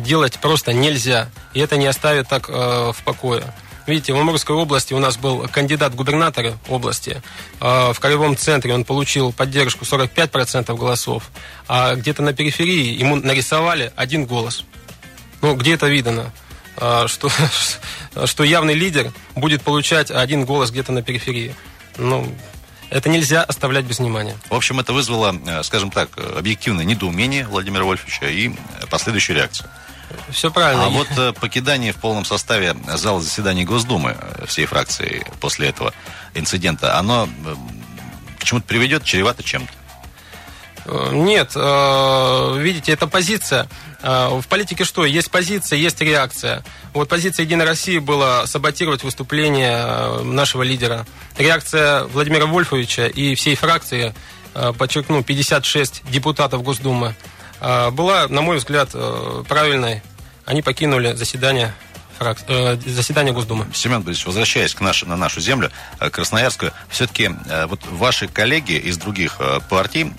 делать 0.00 0.38
просто 0.38 0.72
нельзя. 0.72 1.28
И 1.52 1.58
это 1.58 1.76
не 1.76 1.86
оставит 1.88 2.28
так 2.28 2.48
в 2.48 2.96
покое. 3.04 3.52
Видите, 3.86 4.12
в 4.12 4.16
Амурской 4.16 4.54
области 4.54 4.94
у 4.94 4.98
нас 4.98 5.16
был 5.16 5.48
кандидат 5.48 5.94
губернатора 5.94 6.58
области. 6.68 7.22
В 7.60 7.96
Краевом 7.98 8.36
центре 8.36 8.74
он 8.74 8.84
получил 8.84 9.32
поддержку 9.32 9.84
45% 9.84 10.76
голосов, 10.76 11.30
а 11.66 11.94
где-то 11.94 12.22
на 12.22 12.32
периферии 12.32 12.94
ему 12.94 13.16
нарисовали 13.16 13.92
один 13.96 14.26
голос. 14.26 14.64
Ну, 15.42 15.54
где 15.56 15.74
это 15.74 15.88
видно? 15.88 16.32
Что, 16.76 17.30
что 18.26 18.44
явный 18.44 18.74
лидер 18.74 19.12
будет 19.34 19.62
получать 19.62 20.10
один 20.10 20.44
голос 20.44 20.70
где-то 20.70 20.92
на 20.92 21.02
периферии. 21.02 21.54
Ну, 21.98 22.26
это 22.90 23.08
нельзя 23.08 23.42
оставлять 23.44 23.84
без 23.84 24.00
внимания. 24.00 24.36
В 24.50 24.54
общем, 24.54 24.80
это 24.80 24.92
вызвало, 24.92 25.34
э, 25.46 25.62
скажем 25.62 25.90
так, 25.90 26.10
объективное 26.36 26.84
недоумение 26.84 27.46
Владимира 27.46 27.84
Вольфовича 27.84 28.26
и 28.28 28.50
последующую 28.90 29.36
реакцию. 29.36 29.70
Все 30.30 30.50
правильно. 30.50 30.86
А 30.86 30.88
вот 30.88 31.08
э, 31.16 31.32
покидание 31.32 31.92
в 31.92 31.96
полном 31.96 32.24
составе 32.24 32.76
зала 32.94 33.20
заседаний 33.20 33.64
Госдумы 33.64 34.16
э, 34.18 34.46
всей 34.46 34.66
фракции 34.66 35.24
после 35.40 35.68
этого 35.68 35.92
инцидента, 36.34 36.98
оно 36.98 37.28
к 38.38 38.44
чему-то 38.44 38.66
приведет, 38.66 39.04
чревато 39.04 39.42
чем-то? 39.42 39.72
Нет, 41.12 41.54
видите, 41.54 42.92
это 42.92 43.06
позиция. 43.06 43.68
В 44.02 44.42
политике 44.48 44.84
что? 44.84 45.04
Есть 45.04 45.30
позиция, 45.30 45.78
есть 45.78 46.00
реакция. 46.00 46.64
Вот 46.94 47.08
позиция 47.08 47.44
Единой 47.44 47.66
России 47.66 47.98
была 47.98 48.46
саботировать 48.46 49.04
выступление 49.04 50.22
нашего 50.22 50.62
лидера. 50.62 51.06
Реакция 51.36 52.04
Владимира 52.04 52.46
Вольфовича 52.46 53.06
и 53.06 53.34
всей 53.34 53.56
фракции, 53.56 54.14
подчеркну, 54.78 55.22
56 55.22 56.02
депутатов 56.10 56.62
Госдумы, 56.62 57.14
была, 57.60 58.26
на 58.28 58.42
мой 58.42 58.56
взгляд, 58.56 58.90
правильной. 59.48 60.02
Они 60.46 60.62
покинули 60.62 61.12
заседание 61.12 61.72
заседание 62.84 63.32
Госдумы. 63.32 63.66
Семен 63.72 64.02
Борисович, 64.02 64.26
возвращаясь 64.26 64.74
к 64.74 64.80
наш, 64.82 65.04
на 65.04 65.16
нашу 65.16 65.40
землю, 65.40 65.70
Красноярскую, 65.98 66.72
все-таки 66.90 67.30
вот 67.66 67.80
ваши 67.90 68.28
коллеги 68.28 68.72
из 68.72 68.98
других 68.98 69.40
партий 69.70 70.12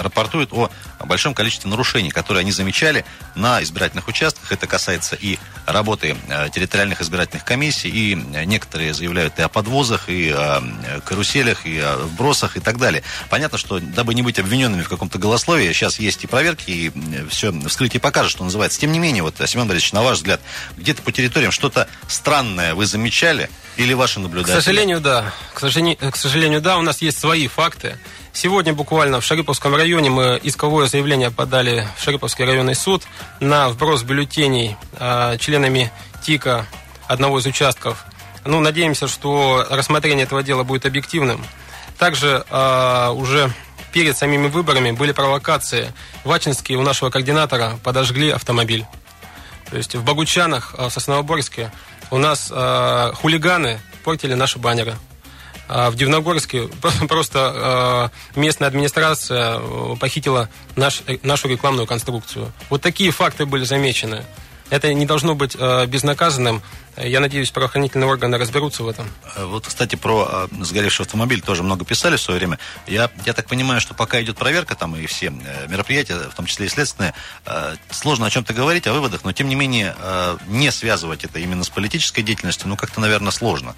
рапортуют 0.00 0.52
о 0.52 0.70
большом 1.04 1.34
количестве 1.34 1.70
нарушений, 1.70 2.10
которые 2.10 2.40
они 2.40 2.52
замечали 2.52 3.04
на 3.34 3.62
избирательных 3.62 4.08
участках. 4.08 4.52
Это 4.52 4.66
касается 4.66 5.16
и 5.16 5.38
работы 5.66 6.16
э, 6.28 6.48
территориальных 6.52 7.00
избирательных 7.00 7.44
комиссий, 7.44 7.88
и 7.88 8.14
некоторые 8.14 8.94
заявляют 8.94 9.38
и 9.38 9.42
о 9.42 9.48
подвозах, 9.48 10.08
и 10.08 10.30
о 10.30 10.62
э, 10.86 11.00
каруселях, 11.00 11.66
и 11.66 11.78
о 11.78 11.96
вбросах 11.96 12.56
и 12.56 12.60
так 12.60 12.78
далее. 12.78 13.02
Понятно, 13.28 13.58
что 13.58 13.78
дабы 13.78 14.14
не 14.14 14.22
быть 14.22 14.38
обвиненными 14.38 14.82
в 14.82 14.88
каком-то 14.88 15.18
голословии, 15.18 15.72
сейчас 15.72 15.98
есть 15.98 16.24
и 16.24 16.26
проверки, 16.26 16.70
и 16.70 16.92
все 17.28 17.52
вскрытие 17.68 18.00
покажет, 18.00 18.32
что 18.32 18.44
называется. 18.44 18.80
Тем 18.80 18.92
не 18.92 18.98
менее, 18.98 19.22
вот, 19.22 19.36
Семен 19.46 19.66
Борисович, 19.68 19.92
на 19.92 20.02
ваш 20.02 20.18
взгляд, 20.18 20.40
где-то 20.76 21.02
по 21.02 21.12
территориям 21.12 21.52
что-то 21.52 21.88
странное 22.08 22.74
вы 22.74 22.86
замечали 22.86 23.50
или 23.76 23.94
ваши 23.94 24.20
наблюдатели? 24.20 24.52
К 24.52 24.62
сожалению, 24.62 25.00
да. 25.00 25.32
К 25.54 25.60
сожалению, 25.60 25.96
к 26.12 26.16
сожалению, 26.16 26.60
да, 26.60 26.78
у 26.78 26.82
нас 26.82 27.02
есть 27.02 27.18
свои 27.18 27.48
факты. 27.48 27.98
Сегодня 28.32 28.72
буквально 28.72 29.20
в 29.20 29.24
Шариповском 29.24 29.74
районе 29.74 30.08
мы 30.08 30.40
исковое 30.42 30.86
заявление 30.86 31.30
подали 31.30 31.86
в 31.96 32.02
Шариповский 32.02 32.44
районный 32.44 32.74
суд 32.74 33.02
на 33.40 33.68
вброс 33.68 34.02
бюллетеней 34.02 34.76
э, 34.98 35.36
членами 35.38 35.90
ТИКа 36.22 36.66
одного 37.08 37.40
из 37.40 37.46
участков. 37.46 38.04
Ну, 38.44 38.60
надеемся, 38.60 39.08
что 39.08 39.66
рассмотрение 39.68 40.24
этого 40.24 40.42
дела 40.42 40.62
будет 40.62 40.86
объективным. 40.86 41.44
Также 41.98 42.44
э, 42.48 43.08
уже 43.10 43.52
перед 43.92 44.16
самими 44.16 44.46
выборами 44.46 44.92
были 44.92 45.12
провокации. 45.12 45.92
В 46.24 46.30
Ачинске 46.30 46.76
у 46.76 46.82
нашего 46.82 47.10
координатора 47.10 47.78
подожгли 47.82 48.30
автомобиль. 48.30 48.86
То 49.70 49.76
есть 49.76 49.94
в 49.96 50.04
Богучанах, 50.04 50.74
в 50.78 50.88
Сосновоборске 50.88 51.72
у 52.10 52.18
нас 52.18 52.48
э, 52.50 53.12
хулиганы 53.16 53.80
портили 54.04 54.34
наши 54.34 54.58
баннеры. 54.58 54.94
А 55.72 55.88
в 55.92 55.94
Дивногорске 55.94 56.68
просто 57.08 57.52
а, 57.54 58.10
местная 58.34 58.66
администрация 58.66 59.60
э, 59.60 59.96
похитила 60.00 60.48
наш, 60.74 61.02
э, 61.06 61.18
нашу 61.22 61.46
рекламную 61.46 61.86
конструкцию. 61.86 62.52
Вот 62.70 62.82
такие 62.82 63.12
факты 63.12 63.46
были 63.46 63.62
замечены. 63.62 64.24
Это 64.68 64.92
не 64.92 65.06
должно 65.06 65.36
быть 65.36 65.56
э, 65.56 65.86
безнаказанным. 65.86 66.60
Я 66.96 67.20
надеюсь, 67.20 67.52
правоохранительные 67.52 68.08
органы 68.08 68.36
разберутся 68.36 68.82
в 68.82 68.88
этом. 68.88 69.06
Вот, 69.36 69.68
кстати, 69.68 69.94
про 69.94 70.48
сгоревший 70.60 71.04
автомобиль 71.04 71.40
тоже 71.40 71.62
много 71.62 71.84
писали 71.84 72.16
в 72.16 72.20
свое 72.20 72.38
время. 72.40 72.58
Я, 72.88 73.08
я 73.24 73.32
так 73.32 73.46
понимаю, 73.46 73.80
что 73.80 73.94
пока 73.94 74.20
идет 74.20 74.36
проверка 74.36 74.74
там 74.74 74.96
и 74.96 75.06
все 75.06 75.30
мероприятия, 75.68 76.16
в 76.16 76.34
том 76.34 76.46
числе 76.46 76.66
и 76.66 76.68
следственные, 76.68 77.14
сложно 77.90 78.26
о 78.26 78.30
чем-то 78.30 78.52
говорить, 78.52 78.88
о 78.88 78.92
выводах, 78.92 79.22
но 79.22 79.32
тем 79.32 79.48
не 79.48 79.54
менее 79.54 79.94
не 80.48 80.70
связывать 80.72 81.24
это 81.24 81.38
именно 81.38 81.64
с 81.64 81.70
политической 81.70 82.22
деятельностью, 82.22 82.68
ну 82.68 82.76
как-то, 82.76 83.00
наверное, 83.00 83.30
сложно 83.30 83.74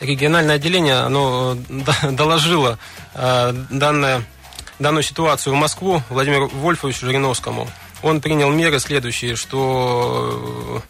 региональное 0.00 0.56
отделение 0.56 0.96
оно 0.96 1.56
доложило 2.10 2.78
э, 3.14 3.52
данное, 3.70 4.22
данную 4.78 5.02
ситуацию 5.02 5.54
в 5.54 5.56
Москву 5.56 6.02
Владимиру 6.08 6.48
Вольфовичу 6.48 7.06
Жириновскому. 7.06 7.68
Он 8.02 8.20
принял 8.20 8.50
меры 8.50 8.78
следующие, 8.78 9.36
что 9.36 10.82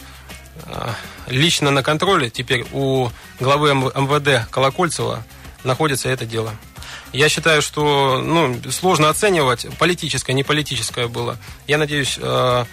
э, 0.64 0.88
лично 1.28 1.70
на 1.70 1.82
контроле 1.82 2.30
теперь 2.30 2.66
у 2.72 3.08
главы 3.40 3.74
МВД 3.74 4.50
Колокольцева 4.50 5.24
находится 5.64 6.08
это 6.08 6.26
дело. 6.26 6.52
Я 7.12 7.28
считаю, 7.28 7.62
что 7.62 8.20
ну, 8.22 8.56
сложно 8.70 9.08
оценивать, 9.08 9.66
политическое, 9.78 10.32
не 10.32 10.42
политическое 10.42 11.06
было. 11.06 11.38
Я 11.66 11.78
надеюсь, 11.78 12.18
э, 12.20 12.64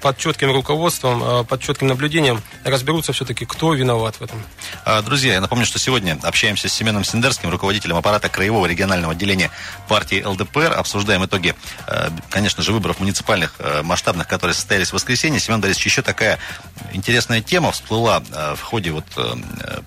под 0.00 0.18
четким 0.18 0.50
руководством, 0.52 1.22
э, 1.22 1.44
под 1.44 1.60
четким 1.60 1.88
наблюдением 1.88 2.42
разберутся 2.64 3.12
все-таки, 3.12 3.44
кто 3.44 3.74
виноват 3.74 4.16
в 4.16 4.22
этом. 4.22 4.42
А, 4.84 5.02
друзья, 5.02 5.34
я 5.34 5.40
напомню, 5.40 5.66
что 5.66 5.78
сегодня 5.78 6.18
общаемся 6.22 6.68
с 6.68 6.72
Семеном 6.72 7.04
Сендерским, 7.04 7.50
руководителем 7.50 7.96
аппарата 7.96 8.28
Краевого 8.28 8.66
регионального 8.66 9.12
отделения 9.12 9.50
партии 9.88 10.22
ЛДПР. 10.22 10.72
Обсуждаем 10.76 11.24
итоги, 11.24 11.54
э, 11.86 12.10
конечно 12.30 12.62
же, 12.62 12.72
выборов 12.72 13.00
муниципальных 13.00 13.54
э, 13.58 13.82
масштабных, 13.82 14.28
которые 14.28 14.54
состоялись 14.54 14.90
в 14.90 14.92
воскресенье. 14.94 15.40
Семен 15.40 15.60
Борисович, 15.60 15.86
еще 15.86 16.02
такая 16.02 16.38
интересная 16.92 17.40
тема 17.40 17.72
всплыла 17.72 18.20
в 18.20 18.60
ходе 18.60 18.90
вот 18.90 19.04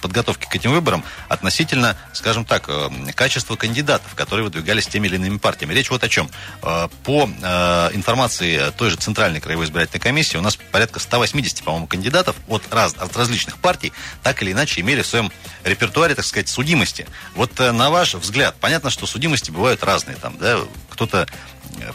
подготовки 0.02 0.46
к 0.46 0.56
этим 0.56 0.72
выборам 0.72 1.04
относительно, 1.30 1.98
скажем 2.14 2.46
так, 2.46 2.70
качества 3.16 3.56
кандидатов, 3.56 4.14
которые 4.16 4.46
выдвигались 4.46 4.88
теми 4.88 5.08
или 5.08 5.16
иными 5.16 5.38
партиями. 5.38 5.74
Речь 5.74 5.90
вот 5.90 6.04
о 6.04 6.10
чем. 6.10 6.30
По 6.62 7.30
информации 7.94 8.72
той 8.78 8.90
же 8.90 8.98
Центральной 8.98 9.40
краевой 9.40 9.66
избирательной 9.66 9.97
избирательной 9.98 10.00
комиссии 10.00 10.38
у 10.38 10.42
нас 10.42 10.58
порядка 10.72 11.00
180, 11.00 11.64
по-моему, 11.64 11.88
кандидатов 11.88 12.36
от, 12.48 12.64
раз, 12.72 12.96
от 12.98 13.16
различных 13.18 13.58
партий 13.58 13.92
так 14.24 14.42
или 14.42 14.52
иначе 14.52 14.82
имели 14.82 15.02
в 15.02 15.08
своем 15.08 15.32
репертуаре, 15.64 16.16
так 16.16 16.26
сказать, 16.26 16.48
судимости. 16.48 17.06
Вот 17.36 17.60
э, 17.60 17.72
на 17.72 17.90
ваш 17.90 18.16
взгляд, 18.16 18.56
понятно, 18.60 18.90
что 18.90 19.06
судимости 19.06 19.52
бывают 19.52 19.84
разные. 19.84 20.18
Там, 20.18 20.38
да, 20.38 20.60
кто-то 20.90 21.28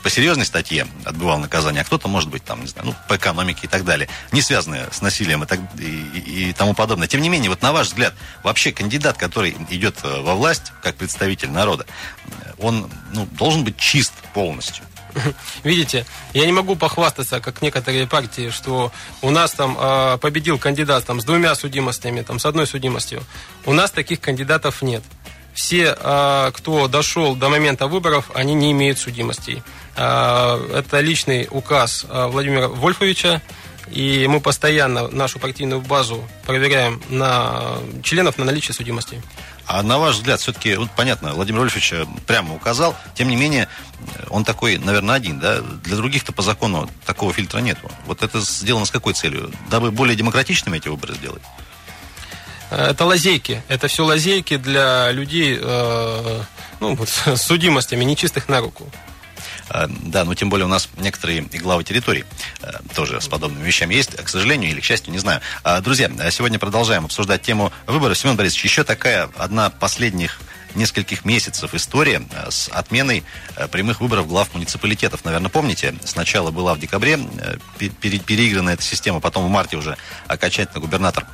по 0.02 0.10
серьезной 0.10 0.46
статье 0.46 0.86
отбывал 1.04 1.38
наказание, 1.38 1.82
а 1.82 1.84
кто-то, 1.84 2.08
может 2.08 2.30
быть, 2.30 2.44
там, 2.44 2.60
не 2.60 2.66
знаю, 2.66 2.88
ну, 2.88 2.94
по 3.08 3.16
экономике 3.16 3.60
и 3.64 3.68
так 3.68 3.84
далее, 3.84 4.08
не 4.32 4.42
связанные 4.42 4.88
с 4.90 5.00
насилием 5.00 5.42
и, 5.42 5.46
так, 5.46 5.60
и, 5.78 6.48
и, 6.48 6.52
тому 6.52 6.74
подобное. 6.74 7.08
Тем 7.08 7.20
не 7.20 7.28
менее, 7.28 7.50
вот 7.50 7.62
на 7.62 7.72
ваш 7.72 7.88
взгляд, 7.88 8.14
вообще 8.42 8.72
кандидат, 8.72 9.16
который 9.16 9.56
идет 9.70 9.96
э, 10.02 10.20
во 10.20 10.34
власть, 10.34 10.72
как 10.82 10.96
представитель 10.96 11.50
народа, 11.50 11.86
он 12.58 12.90
ну, 13.12 13.26
должен 13.32 13.64
быть 13.64 13.76
чист 13.76 14.12
полностью. 14.34 14.84
Видите, 15.64 16.06
я 16.32 16.46
не 16.46 16.52
могу 16.52 16.76
похвастаться, 16.76 17.40
как 17.40 17.62
некоторые 17.62 18.06
партии, 18.06 18.50
что 18.50 18.92
у 19.20 19.30
нас 19.30 19.52
там 19.52 19.76
э, 19.78 20.18
победил 20.18 20.58
кандидат 20.58 21.04
там, 21.04 21.20
с 21.20 21.24
двумя 21.24 21.54
судимостями, 21.54 22.22
там, 22.22 22.38
с 22.38 22.46
одной 22.46 22.66
судимостью. 22.66 23.22
У 23.64 23.72
нас 23.72 23.90
таких 23.90 24.20
кандидатов 24.20 24.82
нет. 24.82 25.02
Все, 25.54 25.96
э, 25.98 26.50
кто 26.54 26.88
дошел 26.88 27.36
до 27.36 27.48
момента 27.48 27.86
выборов, 27.86 28.30
они 28.34 28.54
не 28.54 28.72
имеют 28.72 28.98
судимостей. 28.98 29.62
Э, 29.96 30.58
это 30.74 31.00
личный 31.00 31.46
указ 31.50 32.06
э, 32.08 32.26
Владимира 32.26 32.68
Вольфовича, 32.68 33.42
и 33.90 34.26
мы 34.26 34.40
постоянно 34.40 35.08
нашу 35.08 35.38
партийную 35.38 35.80
базу 35.80 36.26
проверяем 36.46 37.02
на 37.10 37.78
членов 38.02 38.38
на 38.38 38.44
наличие 38.44 38.74
судимости. 38.74 39.22
А 39.66 39.82
на 39.82 39.98
ваш 39.98 40.16
взгляд, 40.16 40.40
все-таки, 40.40 40.74
вот 40.74 40.90
понятно, 40.96 41.34
Владимир 41.34 41.60
Вольфович 41.60 41.92
э, 41.92 42.06
прямо 42.26 42.54
указал, 42.54 42.96
тем 43.14 43.28
не 43.28 43.36
менее, 43.36 43.68
э, 44.16 44.24
он 44.28 44.44
такой, 44.44 44.78
наверное, 44.78 45.14
один, 45.14 45.38
да? 45.38 45.60
Для 45.60 45.96
других-то 45.96 46.32
по 46.32 46.42
закону 46.42 46.90
такого 47.06 47.32
фильтра 47.32 47.58
нету. 47.60 47.90
Вот 48.06 48.22
это 48.22 48.40
сделано 48.40 48.86
с 48.86 48.90
какой 48.90 49.14
целью? 49.14 49.52
Дабы 49.70 49.90
более 49.90 50.16
демократичными 50.16 50.78
эти 50.78 50.88
выборы 50.88 51.14
сделать? 51.14 51.42
Э, 52.72 52.90
это 52.90 53.04
лазейки. 53.04 53.62
Это 53.68 53.88
все 53.88 54.04
лазейки 54.04 54.56
для 54.56 55.10
людей 55.12 55.58
э, 55.60 56.42
ну, 56.80 56.94
вот, 56.94 57.08
с 57.08 57.36
судимостями, 57.36 58.04
нечистых 58.04 58.48
на 58.48 58.60
руку. 58.60 58.90
Да, 60.02 60.24
ну 60.24 60.34
тем 60.34 60.50
более 60.50 60.66
у 60.66 60.68
нас 60.68 60.88
некоторые 60.98 61.42
главы 61.42 61.82
территорий 61.82 62.24
тоже 62.94 63.22
с 63.22 63.28
подобными 63.28 63.64
вещами 63.64 63.94
есть, 63.94 64.14
к 64.16 64.28
сожалению 64.28 64.70
или 64.70 64.80
к 64.80 64.84
счастью, 64.84 65.12
не 65.12 65.18
знаю. 65.18 65.40
Друзья, 65.80 66.10
сегодня 66.30 66.58
продолжаем 66.58 67.06
обсуждать 67.06 67.40
тему 67.40 67.72
выборов. 67.86 68.18
Семен 68.18 68.36
Борисович, 68.36 68.64
еще 68.64 68.84
такая 68.84 69.30
одна 69.38 69.70
последних 69.70 70.40
нескольких 70.74 71.24
месяцев 71.24 71.74
история 71.74 72.22
э, 72.30 72.50
с 72.50 72.68
отменой 72.68 73.24
э, 73.56 73.68
прямых 73.68 74.00
выборов 74.00 74.28
глав 74.28 74.52
муниципалитетов. 74.54 75.24
Наверное, 75.24 75.50
помните, 75.50 75.94
сначала 76.04 76.50
была 76.50 76.74
в 76.74 76.78
декабре 76.78 77.18
э, 77.18 77.56
переиграна 77.78 78.70
эта 78.70 78.82
система, 78.82 79.20
потом 79.20 79.46
в 79.46 79.50
марте 79.50 79.76
уже 79.76 79.96
окончательно 80.26 80.80
губернатор 80.80 81.26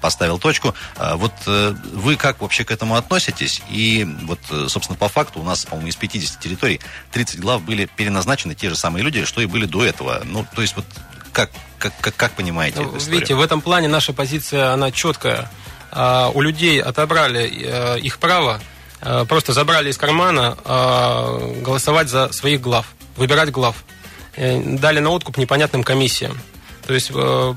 поставил 0.00 0.38
точку. 0.38 0.74
Вот 0.96 1.32
вы 1.46 2.16
как 2.16 2.40
вообще 2.40 2.64
к 2.64 2.70
этому 2.70 2.96
относитесь? 2.96 3.62
И 3.70 4.06
вот, 4.22 4.40
собственно, 4.68 4.96
по 4.96 5.08
факту 5.08 5.40
у 5.40 5.42
нас, 5.42 5.64
по-моему, 5.64 5.88
из 5.88 5.96
50 5.96 6.40
территорий 6.40 6.80
30 7.12 7.40
глав 7.40 7.62
были 7.62 7.86
переназначены 7.86 8.54
те 8.54 8.68
же 8.68 8.76
самые 8.76 9.02
люди, 9.02 9.24
что 9.24 9.40
и 9.40 9.46
были 9.46 9.66
до 9.66 9.84
этого. 9.84 10.22
Ну, 10.24 10.46
то 10.54 10.62
есть 10.62 10.76
вот 10.76 10.84
как, 11.32 11.50
как, 11.78 11.92
как, 12.00 12.16
как 12.16 12.32
понимаете 12.32 12.80
ну? 12.80 12.96
Видите, 12.96 13.34
в 13.34 13.40
этом 13.40 13.60
плане 13.60 13.88
наша 13.88 14.12
позиция, 14.12 14.72
она 14.72 14.90
четкая. 14.90 15.50
А, 15.90 16.30
у 16.34 16.40
людей 16.40 16.80
отобрали 16.80 17.50
э, 17.50 18.00
их 18.00 18.18
право, 18.18 18.60
э, 19.00 19.24
просто 19.28 19.52
забрали 19.52 19.90
из 19.90 19.96
кармана 19.96 20.56
а, 20.64 21.38
голосовать 21.62 22.08
за 22.08 22.32
своих 22.32 22.60
глав, 22.60 22.86
выбирать 23.16 23.50
глав. 23.50 23.76
Э, 24.36 24.60
дали 24.60 25.00
на 25.00 25.10
откуп 25.10 25.38
непонятным 25.38 25.82
комиссиям. 25.82 26.38
То 26.86 26.94
есть 26.94 27.10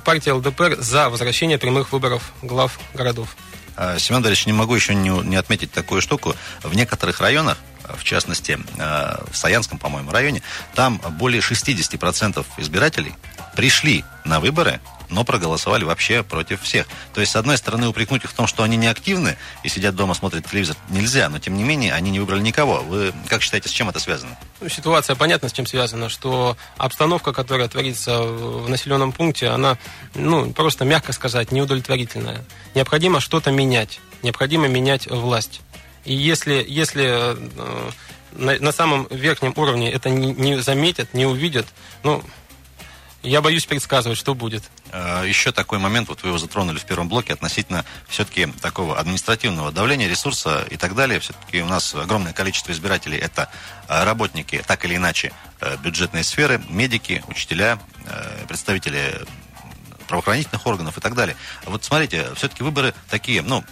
партия 0.03 0.33
ЛДПР 0.33 0.77
за 0.79 1.09
возвращение 1.09 1.57
прямых 1.57 1.93
выборов 1.93 2.31
глав 2.41 2.79
городов. 2.93 3.35
А, 3.77 3.97
Семен 3.97 4.21
Дарьевич, 4.21 4.45
не 4.45 4.53
могу 4.53 4.75
еще 4.75 4.93
не, 4.93 5.09
не 5.09 5.35
отметить 5.35 5.71
такую 5.71 6.01
штуку. 6.01 6.35
В 6.63 6.75
некоторых 6.75 7.21
районах, 7.21 7.57
в 7.97 8.03
частности, 8.03 8.59
в 8.77 9.35
Саянском, 9.35 9.77
по-моему, 9.77 10.11
районе, 10.11 10.41
там 10.75 11.01
более 11.17 11.41
60% 11.41 12.45
избирателей 12.57 13.13
пришли 13.55 14.03
на 14.25 14.39
выборы 14.39 14.79
но 15.12 15.24
проголосовали 15.24 15.84
вообще 15.84 16.24
против 16.24 16.62
всех. 16.62 16.88
То 17.13 17.22
есть, 17.22 17.34
с 17.34 17.36
одной 17.36 17.58
стороны, 17.58 17.88
упрекнуть 17.88 18.24
их 18.24 18.32
в 18.32 18.34
том, 18.34 18.48
что 18.48 18.63
они 18.63 18.77
не 18.77 18.88
активны 18.88 19.38
и 19.63 19.70
сидят 19.70 19.96
дома, 19.96 20.13
смотрят 20.13 20.50
телевизор, 20.50 20.75
нельзя, 20.89 21.30
но 21.30 21.39
тем 21.39 21.56
не 21.56 21.63
менее 21.63 21.94
они 21.94 22.12
не 22.12 22.20
выбрали 22.20 22.41
никого. 22.41 22.82
Вы 22.82 23.13
как 23.27 23.41
считаете, 23.41 23.70
с 23.70 23.72
чем 23.72 23.89
это 23.89 24.00
связано? 24.00 24.38
Ну, 24.60 24.70
ситуация 24.70 25.15
понятна, 25.15 25.50
с 25.50 25.53
чем 25.53 25.65
связана, 25.65 26.10
что 26.10 26.58
обстановка, 26.77 27.34
которая 27.34 27.68
творится 27.68 28.22
в 28.22 28.70
населенном 28.70 29.12
пункте, 29.12 29.48
она, 29.48 29.77
ну, 30.15 30.51
просто, 30.51 30.86
мягко 30.86 31.13
сказать, 31.13 31.51
неудовлетворительная. 31.51 32.44
Необходимо 32.74 33.20
что-то 33.20 33.51
менять, 33.51 34.00
необходимо 34.24 34.68
менять 34.68 35.08
власть. 35.08 35.62
И 36.06 36.13
если, 36.13 36.65
если 36.68 37.06
э, 37.06 37.89
на, 38.32 38.60
на 38.60 38.72
самом 38.72 39.08
верхнем 39.10 39.53
уровне 39.56 39.91
это 39.91 40.10
не, 40.10 40.34
не 40.34 40.62
заметят, 40.62 41.13
не 41.13 41.25
увидят, 41.25 41.68
ну, 42.03 42.24
я 43.23 43.41
боюсь 43.41 43.65
предсказывать, 43.65 44.17
что 44.17 44.33
будет. 44.33 44.63
Э, 44.91 45.23
еще 45.27 45.51
такой 45.51 45.79
момент, 45.79 46.09
вот 46.09 46.23
вы 46.23 46.29
его 46.29 46.37
затронули 46.37 46.77
в 46.77 46.85
первом 46.85 47.09
блоке, 47.09 47.33
относительно 47.33 47.85
все-таки 48.07 48.47
такого 48.61 48.97
административного 48.99 49.71
давления, 49.71 50.07
ресурса 50.07 50.65
и 50.69 50.77
так 50.77 50.95
далее. 50.95 51.19
Все-таки 51.19 51.61
у 51.61 51.67
нас 51.67 51.93
огромное 51.95 52.33
количество 52.33 52.71
избирателей– 52.71 53.17
это 53.19 53.49
э, 53.87 54.03
работники, 54.03 54.63
так 54.65 54.85
или 54.85 54.95
иначе, 54.95 55.33
э, 55.59 55.77
бюджетной 55.77 56.23
сферы, 56.23 56.61
медики, 56.69 57.23
учителя, 57.27 57.79
представители 58.47 59.21
правоохранительных 60.07 60.65
органов 60.65 60.97
и 60.97 61.01
так 61.01 61.15
далее. 61.15 61.37
Вот 61.65 61.83
смотрите, 61.83 62.27
все-таки 62.35 62.63
выборы 62.63 62.93
такие, 63.09 63.41
ну, 63.41 63.63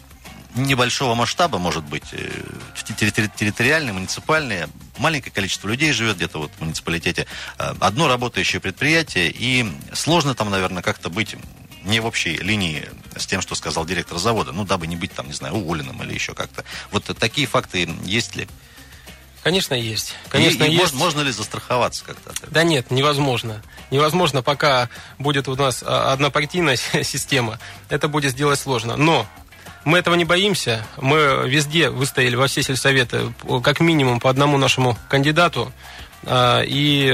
небольшого 0.55 1.15
масштаба, 1.15 1.59
может 1.59 1.83
быть, 1.83 2.05
э, 2.11 2.29
территориальные, 2.75 3.93
муниципальные. 3.93 4.69
Маленькое 4.99 5.31
количество 5.31 5.67
людей 5.67 5.91
живет 5.91 6.17
где-то 6.17 6.39
вот 6.39 6.51
в 6.57 6.61
муниципалитете. 6.61 7.25
Э, 7.57 7.73
одно 7.79 8.07
работающее 8.07 8.59
предприятие, 8.59 9.31
и 9.31 9.65
сложно 9.93 10.35
там, 10.35 10.49
наверное, 10.49 10.83
как-то 10.83 11.09
быть 11.09 11.35
не 11.83 11.99
в 11.99 12.05
общей 12.05 12.37
линии 12.37 12.87
с 13.15 13.25
тем, 13.25 13.41
что 13.41 13.55
сказал 13.55 13.85
директор 13.85 14.17
завода, 14.17 14.51
ну, 14.51 14.65
дабы 14.65 14.87
не 14.87 14.95
быть 14.95 15.13
там, 15.13 15.27
не 15.27 15.33
знаю, 15.33 15.55
уволенным 15.55 16.03
или 16.03 16.13
еще 16.13 16.33
как-то. 16.33 16.63
Вот 16.91 17.05
такие 17.17 17.47
факты 17.47 17.89
есть 18.03 18.35
ли? 18.35 18.47
Конечно, 19.43 19.73
есть. 19.73 20.15
Конечно, 20.27 20.63
и, 20.65 20.67
и 20.67 20.71
есть. 20.71 20.93
Можно, 20.93 20.99
можно 20.99 21.21
ли 21.21 21.31
застраховаться 21.31 22.03
как-то? 22.03 22.33
Да 22.51 22.63
нет, 22.63 22.91
невозможно. 22.91 23.63
Невозможно, 23.89 24.41
пока 24.41 24.89
будет 25.17 25.47
у 25.47 25.55
нас 25.55 25.81
а, 25.85 26.11
однопартийная 26.11 26.75
система, 27.03 27.59
это 27.87 28.07
будет 28.07 28.31
сделать 28.33 28.59
сложно. 28.59 28.97
Но 28.97 29.25
мы 29.89 29.97
этого 29.97 30.15
не 30.15 30.23
боимся. 30.23 30.85
Мы 30.97 31.43
везде 31.47 31.89
выстояли 31.89 32.35
во 32.35 32.47
все 32.47 32.63
сельсоветы, 32.63 33.33
как 33.63 33.79
минимум 33.79 34.19
по 34.19 34.29
одному 34.29 34.57
нашему 34.57 34.97
кандидату. 35.09 35.71
А, 36.25 36.61
и 36.61 37.07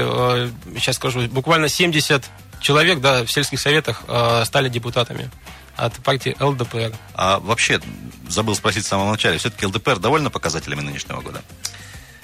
сейчас 0.74 0.96
а, 0.96 0.98
скажу, 0.98 1.26
буквально 1.28 1.68
70 1.68 2.24
человек 2.60 3.00
да, 3.00 3.24
в 3.24 3.32
сельских 3.32 3.60
советах 3.60 4.02
а, 4.08 4.44
стали 4.44 4.68
депутатами 4.68 5.30
от 5.74 5.94
партии 5.94 6.36
ЛДПР. 6.38 6.92
А 7.14 7.38
вообще, 7.38 7.80
забыл 8.28 8.54
спросить 8.54 8.84
в 8.84 8.88
самом 8.88 9.10
начале, 9.10 9.38
все-таки 9.38 9.66
ЛДПР 9.66 9.98
довольно 9.98 10.30
показателями 10.30 10.80
нынешнего 10.80 11.20
года? 11.20 11.42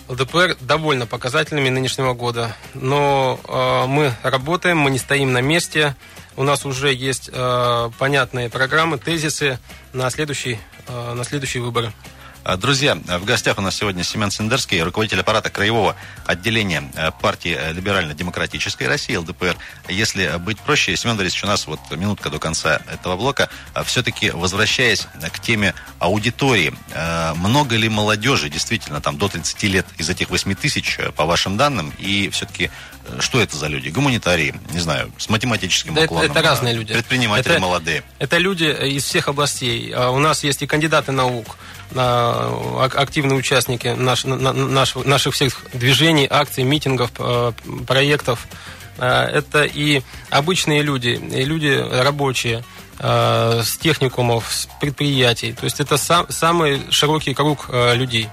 ЛДПР 0.09 0.57
довольно 0.61 1.07
показательными 1.07 1.69
нынешнего 1.69 2.13
года, 2.13 2.55
но 2.75 3.39
э, 3.47 3.87
мы 3.87 4.13
работаем, 4.23 4.79
мы 4.79 4.91
не 4.91 4.99
стоим 4.99 5.33
на 5.33 5.41
месте, 5.41 5.97
у 6.37 6.43
нас 6.43 6.65
уже 6.65 6.93
есть 6.93 7.31
э, 7.33 7.91
понятные 7.99 8.49
программы, 8.49 8.99
тезисы 8.99 9.59
на 9.93 10.11
следующий, 10.11 10.59
э, 10.89 11.15
на 11.15 11.25
следующие 11.25 11.63
выборы. 11.63 11.93
А, 12.45 12.57
друзья, 12.57 12.97
в 12.97 13.25
гостях 13.25 13.59
у 13.59 13.61
нас 13.61 13.77
сегодня 13.77 14.03
Семен 14.03 14.33
Сендерский, 14.33 14.83
руководитель 14.83 15.21
аппарата 15.21 15.49
краевого 15.49 15.95
отделения 16.27 16.91
э, 16.97 17.13
партии 17.21 17.57
э, 17.57 17.73
Либерально-демократической 17.73 18.89
России, 18.89 19.15
ЛДПР. 19.15 19.57
Если 19.89 20.39
быть 20.39 20.59
проще, 20.59 20.97
Семен 20.97 21.17
Борисович, 21.17 21.45
у 21.45 21.47
нас 21.47 21.69
вот 21.69 21.79
минутка 21.93 22.31
до 22.31 22.41
конца 22.41 22.83
этого 22.93 23.17
блока. 23.17 23.49
А, 23.75 23.85
Все-таки 23.85 24.31
возвращаясь 24.31 25.07
к 25.33 25.39
теме 25.39 25.73
аудитории, 26.01 26.75
э, 26.93 27.35
много 27.35 27.77
ли 27.77 27.89
молодежи, 27.89 28.49
действительно, 28.49 29.01
там 29.01 29.19
до 29.19 29.29
30 29.29 29.63
лет 29.69 29.87
из 29.99 30.11
этих 30.11 30.29
8 30.31 30.57
тысяч, 30.57 30.99
по 31.15 31.27
вашим 31.27 31.57
данным, 31.57 31.93
и 31.99 32.29
все-таки 32.31 32.73
что 33.19 33.41
это 33.41 33.57
за 33.57 33.67
люди? 33.67 33.89
Гуманитарии, 33.89 34.55
не 34.71 34.79
знаю, 34.79 35.13
с 35.19 35.29
математическим 35.29 35.95
да 35.95 36.03
уклоном. 36.03 36.31
Это, 36.31 36.39
это 36.39 36.49
разные 36.49 36.75
люди. 36.75 36.93
Предприниматели 36.93 37.53
это, 37.53 37.61
молодые. 37.61 38.05
Это 38.19 38.39
люди 38.39 38.65
из 38.65 39.05
всех 39.05 39.29
областей. 39.29 39.93
А 39.95 40.11
у 40.11 40.19
нас 40.19 40.45
есть 40.45 40.63
и 40.63 40.67
кандидаты 40.67 41.13
наук, 41.13 41.57
активные 41.95 43.39
участники 43.39 43.89
наш, 43.89 44.25
наш, 44.25 44.95
наших 44.95 45.35
всех 45.35 45.57
движений, 45.73 46.27
акций, 46.29 46.65
митингов, 46.65 47.11
э, 47.19 47.53
проектов. 47.87 48.47
Э, 48.99 49.25
это 49.25 49.65
и 49.65 50.03
обычные 50.31 50.83
люди, 50.83 51.09
и 51.09 51.45
люди 51.45 51.85
рабочие, 51.91 52.65
с 52.99 53.79
техникумов, 53.79 54.47
с 54.49 54.69
предприятий. 54.81 55.53
То 55.55 55.65
есть 55.65 55.81
это 55.81 55.97
сам, 55.97 56.27
самый 56.29 56.83
широкий 56.91 57.35
круг 57.35 57.69
людей. 57.95 58.29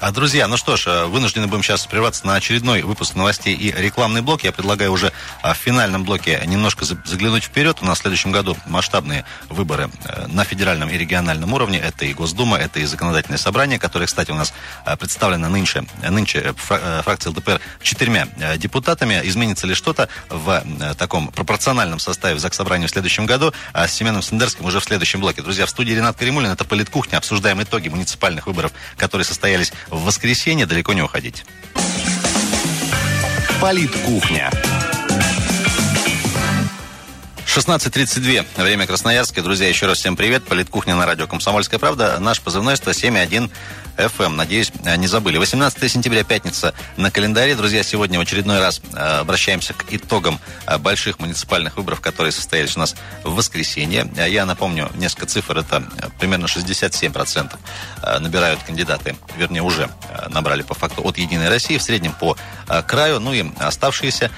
А, 0.00 0.10
друзья, 0.10 0.48
ну 0.48 0.56
что 0.56 0.76
ж, 0.76 0.86
э, 0.86 1.04
вынуждены 1.06 1.46
будем 1.46 1.62
сейчас 1.62 1.86
прерваться 1.86 2.26
на 2.26 2.34
очередной 2.34 2.82
выпуск 2.82 3.14
новостей 3.14 3.54
и 3.54 3.72
рекламный 3.72 4.22
блок. 4.22 4.44
Я 4.44 4.52
предлагаю 4.52 4.92
уже 4.92 5.12
а, 5.42 5.54
в 5.54 5.56
финальном 5.56 6.04
блоке 6.04 6.42
немножко 6.46 6.84
заглянуть 6.84 7.44
вперед. 7.44 7.78
У 7.80 7.84
нас 7.84 7.98
в 7.98 8.02
следующем 8.02 8.32
году 8.32 8.56
масштабные 8.66 9.24
выборы 9.48 9.90
э, 10.04 10.26
на 10.28 10.44
федеральном 10.44 10.88
и 10.90 10.98
региональном 10.98 11.52
уровне. 11.52 11.78
Это 11.78 12.04
и 12.04 12.12
Госдума, 12.12 12.56
это 12.56 12.80
и 12.80 12.84
законодательное 12.84 13.38
собрание, 13.38 13.78
которое, 13.78 14.06
кстати, 14.06 14.30
у 14.30 14.34
нас 14.34 14.52
э, 14.86 14.96
представлено 14.96 15.48
нынче, 15.48 15.84
нынче 16.08 16.54
фракция 16.56 17.30
ЛДПР 17.30 17.60
четырьмя 17.82 18.28
депутатами. 18.56 19.20
Изменится 19.24 19.66
ли 19.66 19.74
что-то 19.74 20.08
в 20.28 20.62
таком 20.98 21.28
пропорциональном 21.28 21.98
составе 21.98 22.36
в 22.36 22.40
Заксобрании 22.40 22.86
в 22.86 22.90
следующем 22.90 23.26
году? 23.26 23.52
А 23.72 23.86
с 23.86 23.92
Семеном 23.92 24.22
Сендерским 24.22 24.64
уже 24.64 24.80
в 24.80 24.84
следующем 24.84 25.20
блоке. 25.20 25.42
Друзья, 25.42 25.66
в 25.66 25.70
студии 25.70 25.92
Ренат 25.92 26.16
Каримулин, 26.16 26.50
это 26.50 26.64
Политкухня. 26.64 27.18
Обсуждаем 27.18 27.62
итоги 27.62 27.88
муниципальных 27.88 28.46
выборов, 28.46 28.72
которые 28.96 29.24
состоялись 29.24 29.71
в 29.88 30.04
воскресенье. 30.04 30.66
Далеко 30.66 30.92
не 30.92 31.02
уходить. 31.02 31.44
Политкухня. 33.60 34.50
16.32. 37.54 38.46
Время 38.56 38.86
Красноярска. 38.86 39.42
Друзья, 39.42 39.68
еще 39.68 39.84
раз 39.84 39.98
всем 39.98 40.16
привет. 40.16 40.42
Политкухня 40.44 40.94
на 40.94 41.04
радио 41.04 41.26
«Комсомольская 41.26 41.78
правда». 41.78 42.18
Наш 42.18 42.40
позывной 42.40 42.76
107.1 42.76 43.50
FM. 43.98 44.30
Надеюсь, 44.30 44.72
э, 44.86 44.96
не 44.96 45.06
забыли. 45.06 45.36
18 45.36 45.86
сентября, 45.90 46.24
пятница 46.24 46.72
на 46.96 47.10
календаре. 47.10 47.54
Друзья, 47.54 47.82
сегодня 47.82 48.18
в 48.18 48.22
очередной 48.22 48.58
раз 48.58 48.80
э, 48.94 48.96
обращаемся 48.96 49.74
к 49.74 49.84
итогам 49.90 50.40
э, 50.66 50.78
больших 50.78 51.18
муниципальных 51.18 51.76
выборов, 51.76 52.00
которые 52.00 52.32
состоялись 52.32 52.74
у 52.78 52.80
нас 52.80 52.96
в 53.22 53.34
воскресенье. 53.34 54.10
Я 54.16 54.46
напомню, 54.46 54.90
несколько 54.94 55.26
цифр. 55.26 55.58
Это 55.58 55.84
примерно 56.18 56.46
67% 56.46 57.58
набирают 58.18 58.62
кандидаты, 58.62 59.14
вернее, 59.36 59.60
уже 59.60 59.90
набрали 60.30 60.62
по 60.62 60.72
факту 60.72 61.02
от 61.02 61.18
«Единой 61.18 61.50
России», 61.50 61.76
в 61.76 61.82
среднем 61.82 62.12
по 62.12 62.34
краю. 62.86 63.20
Ну 63.20 63.34
и 63.34 63.44
оставшиеся 63.58 64.30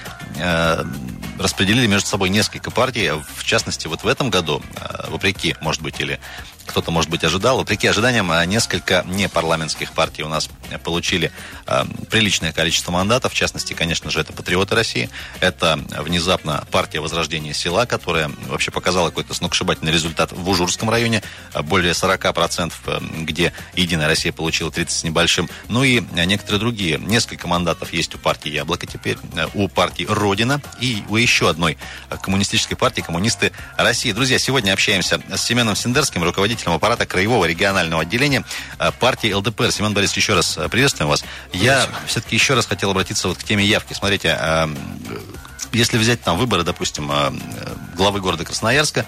распределили 1.39 1.87
между 1.87 2.09
собой 2.09 2.29
несколько 2.29 2.71
партий. 2.71 3.11
В 3.11 3.45
частности, 3.45 3.87
вот 3.87 4.03
в 4.05 4.07
этом 4.07 4.31
году, 4.31 4.63
вопреки, 5.09 5.57
может 5.61 5.83
быть, 5.83 6.01
или 6.01 6.21
кто-то, 6.67 6.91
может 6.91 7.11
быть, 7.11 7.25
ожидал. 7.25 7.59
Вопреки 7.59 7.87
ожиданиям, 7.87 8.31
а, 8.33 8.45
несколько 8.47 9.05
непарламентских 9.07 9.93
партий 9.93 10.23
у 10.23 10.29
нас 10.29 10.49
получили 10.83 11.31
э, 11.67 11.85
приличное 12.11 12.53
количество 12.53 12.91
мандатов. 12.91 13.33
В 13.33 13.37
частности, 13.37 13.75
конечно 13.75 14.11
же, 14.11 14.21
это 14.21 14.33
«Патриоты 14.33 14.75
России». 14.75 15.11
Это 15.41 15.79
внезапно 15.99 16.65
партия 16.71 17.01
Возрождения 17.01 17.53
села, 17.53 17.87
которая 17.87 18.31
вообще 18.49 18.71
показала 18.71 19.11
какой-то 19.11 19.35
сногсшибательный 19.35 19.93
результат 19.93 20.33
в 20.33 20.49
Ужурском 20.49 20.91
районе. 20.91 21.23
Более 21.63 21.93
40%, 21.93 22.73
э, 22.87 22.99
где 23.21 23.53
«Единая 23.75 24.09
Россия» 24.09 24.33
получила 24.33 24.71
30 24.71 24.99
с 24.99 25.05
небольшим. 25.05 25.49
Ну 25.69 25.85
и 25.85 26.01
некоторые 26.01 26.61
другие. 26.61 26.99
Несколько 26.99 27.47
мандатов 27.47 27.93
есть 27.93 28.15
у 28.15 28.19
партии 28.19 28.51
«Яблоко» 28.51 28.87
теперь, 28.87 29.19
у 29.55 29.69
партии 29.69 30.07
«Родина» 30.09 30.61
и 30.81 31.05
у 31.09 31.17
еще 31.17 31.51
одной 31.51 31.77
коммунистической 32.23 32.77
партии 32.77 33.03
«Коммунисты 33.03 33.53
России». 33.77 34.13
Друзья, 34.13 34.39
сегодня 34.39 34.73
общаемся 34.73 35.21
с 35.33 35.43
Семеном 35.43 35.77
Сендерским, 35.77 36.25
руководителем 36.25 36.54
руководителем 36.55 36.73
аппарата 36.75 37.07
Краевого 37.07 37.45
регионального 37.47 38.03
отделения 38.03 38.45
э, 38.79 38.93
партии 38.93 39.33
ЛДПР. 39.33 39.73
Семен 39.73 39.93
Борисович, 39.93 40.19
еще 40.19 40.35
раз 40.35 40.57
э, 40.57 40.69
приветствуем 40.69 41.11
вас. 41.11 41.25
Я 41.53 41.87
все-таки 42.07 42.37
еще 42.37 42.55
раз 42.55 42.67
хотел 42.67 42.91
обратиться 42.91 43.29
вот 43.29 43.39
к 43.39 43.45
теме 43.45 43.65
явки. 43.65 43.93
Смотрите, 43.93 44.37
э, 44.41 44.69
если 45.73 45.99
взять 45.99 46.23
там 46.23 46.39
выборы, 46.39 46.63
допустим, 46.63 47.11
главы 47.97 48.21
города 48.21 48.45
Красноярска 48.45 49.05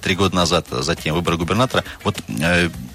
три 0.00 0.14
года 0.14 0.34
назад, 0.34 0.66
затем 0.70 1.14
выборы 1.14 1.36
губернатора, 1.36 1.84
вот 2.02 2.18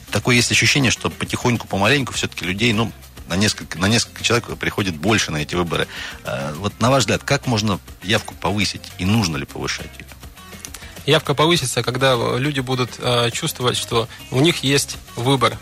такое 0.10 0.36
есть 0.36 0.52
ощущение, 0.52 0.90
что 0.90 1.12
потихоньку, 1.12 1.68
помаленьку 1.68 2.12
все-таки 2.14 2.44
людей, 2.44 2.74
ну, 2.74 2.92
на 3.28 3.36
несколько, 3.36 3.78
на 3.78 3.86
несколько 3.86 4.24
человек 4.24 4.58
приходит 4.58 4.96
больше 4.96 5.30
на 5.30 5.38
эти 5.38 5.54
выборы. 5.54 5.88
Вот 6.56 6.74
на 6.80 6.90
ваш 6.90 7.02
взгляд, 7.02 7.24
как 7.24 7.46
можно 7.46 7.80
явку 8.02 8.34
повысить 8.34 8.92
и 8.98 9.06
нужно 9.06 9.38
ли 9.38 9.46
повышать 9.46 9.92
ее? 10.00 10.08
Явка 11.06 11.34
повысится, 11.34 11.84
когда 11.84 12.16
люди 12.38 12.60
будут 12.60 12.92
э, 13.00 13.30
чувствовать, 13.32 13.78
что 13.78 14.08
у 14.32 14.39
них 14.39 14.63
есть 14.63 14.98
выбор. 15.16 15.58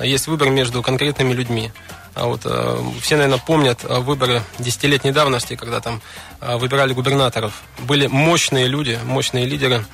Есть 0.00 0.28
выбор 0.28 0.50
между 0.50 0.82
конкретными 0.82 1.32
людьми. 1.32 1.72
А 2.14 2.26
вот 2.26 2.42
э, 2.44 2.82
все, 3.00 3.16
наверное, 3.16 3.38
помнят 3.38 3.84
э, 3.84 3.98
выборы 4.00 4.42
десятилетней 4.58 5.12
давности, 5.12 5.56
когда 5.56 5.80
там 5.80 6.02
выбирали 6.40 6.92
губернаторов. 6.92 7.62
Были 7.80 8.06
мощные 8.06 8.66
люди, 8.66 8.98
мощные 9.04 9.44
лидеры. 9.44 9.84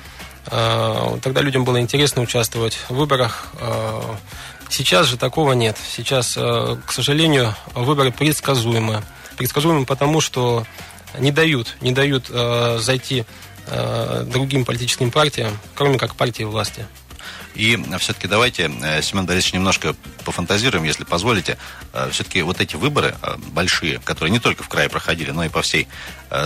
Тогда 0.45 1.41
людям 1.41 1.65
было 1.65 1.81
интересно 1.81 2.21
участвовать 2.21 2.79
в 2.87 2.91
выборах. 2.91 3.47
Сейчас 4.69 5.07
же 5.07 5.17
такого 5.17 5.51
нет. 5.51 5.75
Сейчас, 5.91 6.35
к 6.35 6.89
сожалению, 6.89 7.53
выборы 7.75 8.13
предсказуемы. 8.13 9.03
Предсказуемы 9.35 9.85
потому, 9.85 10.21
что 10.21 10.65
не 11.19 11.33
дают, 11.33 11.75
не 11.81 11.91
дают 11.91 12.27
зайти 12.79 13.25
Э, 13.69 14.23
другим 14.25 14.63
политическим 14.63 15.11
партиям, 15.11 15.57
кроме 15.75 15.97
как 15.97 16.15
партии 16.15 16.43
власти. 16.43 16.85
И 17.53 17.77
все-таки 17.99 18.27
давайте, 18.27 18.71
э, 18.81 19.01
Семен 19.01 19.25
Борисович, 19.25 19.55
немножко 19.55 19.95
пофантазируем, 20.23 20.85
если 20.85 21.03
позволите. 21.03 21.57
Э, 21.91 22.09
все-таки 22.11 22.41
вот 22.43 22.61
эти 22.61 22.77
выборы 22.77 23.15
большие, 23.51 23.99
которые 23.99 24.31
не 24.31 24.39
только 24.39 24.63
в 24.63 24.69
крае 24.69 24.87
проходили, 24.87 25.31
но 25.31 25.43
и 25.43 25.49
по 25.49 25.61
всей 25.61 25.87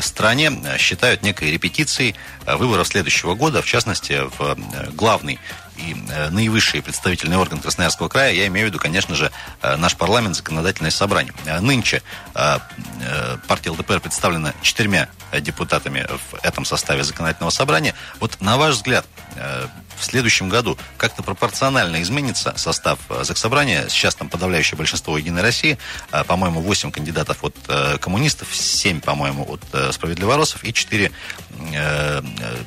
стране, 0.02 0.52
считают 0.78 1.22
некой 1.24 1.52
репетицией 1.52 2.16
выборов 2.46 2.88
следующего 2.88 3.36
года, 3.36 3.62
в 3.62 3.66
частности, 3.66 4.22
в 4.38 4.56
главный 4.94 5.40
и 5.88 5.96
наивысший 6.32 6.82
представительный 6.82 7.38
орган 7.38 7.60
Красноярского 7.60 8.10
края, 8.10 8.34
я 8.34 8.48
имею 8.48 8.68
в 8.68 8.70
виду, 8.70 8.80
конечно 8.80 9.16
же, 9.16 9.32
наш 9.62 9.96
парламент, 9.96 10.36
законодательное 10.36 10.92
собрание. 10.92 11.34
Нынче 11.60 12.02
партия 12.34 13.72
ЛДПР 13.72 14.00
представлена 14.00 14.54
четырьмя 14.62 15.10
депутатами 15.40 16.06
в 16.08 16.36
этом 16.44 16.66
составе 16.66 17.04
законодательного 17.04 17.52
собрания. 17.52 17.96
Вот 18.20 18.42
на 18.42 18.58
ваш 18.58 18.76
взгляд, 18.76 19.06
э, 19.36 19.68
в 19.98 20.04
следующем 20.04 20.50
году 20.50 20.78
как-то 20.98 21.24
пропорционально 21.24 22.02
изменится 22.02 22.54
состав 22.58 23.00
э, 23.10 23.24
Заксобрания. 23.24 23.88
Сейчас 23.88 24.16
там 24.16 24.30
подавляющее 24.30 24.78
большинство 24.78 25.18
Единой 25.18 25.42
России. 25.42 25.78
Э, 26.12 26.24
по-моему, 26.24 26.62
8 26.62 26.92
кандидатов 26.92 27.44
от 27.44 27.56
коммунистов, 28.00 28.50
7, 28.54 29.00
по-моему, 29.02 29.46
от 29.48 29.94
справедливоросов 29.94 30.64
и 30.64 30.74
4 30.74 31.12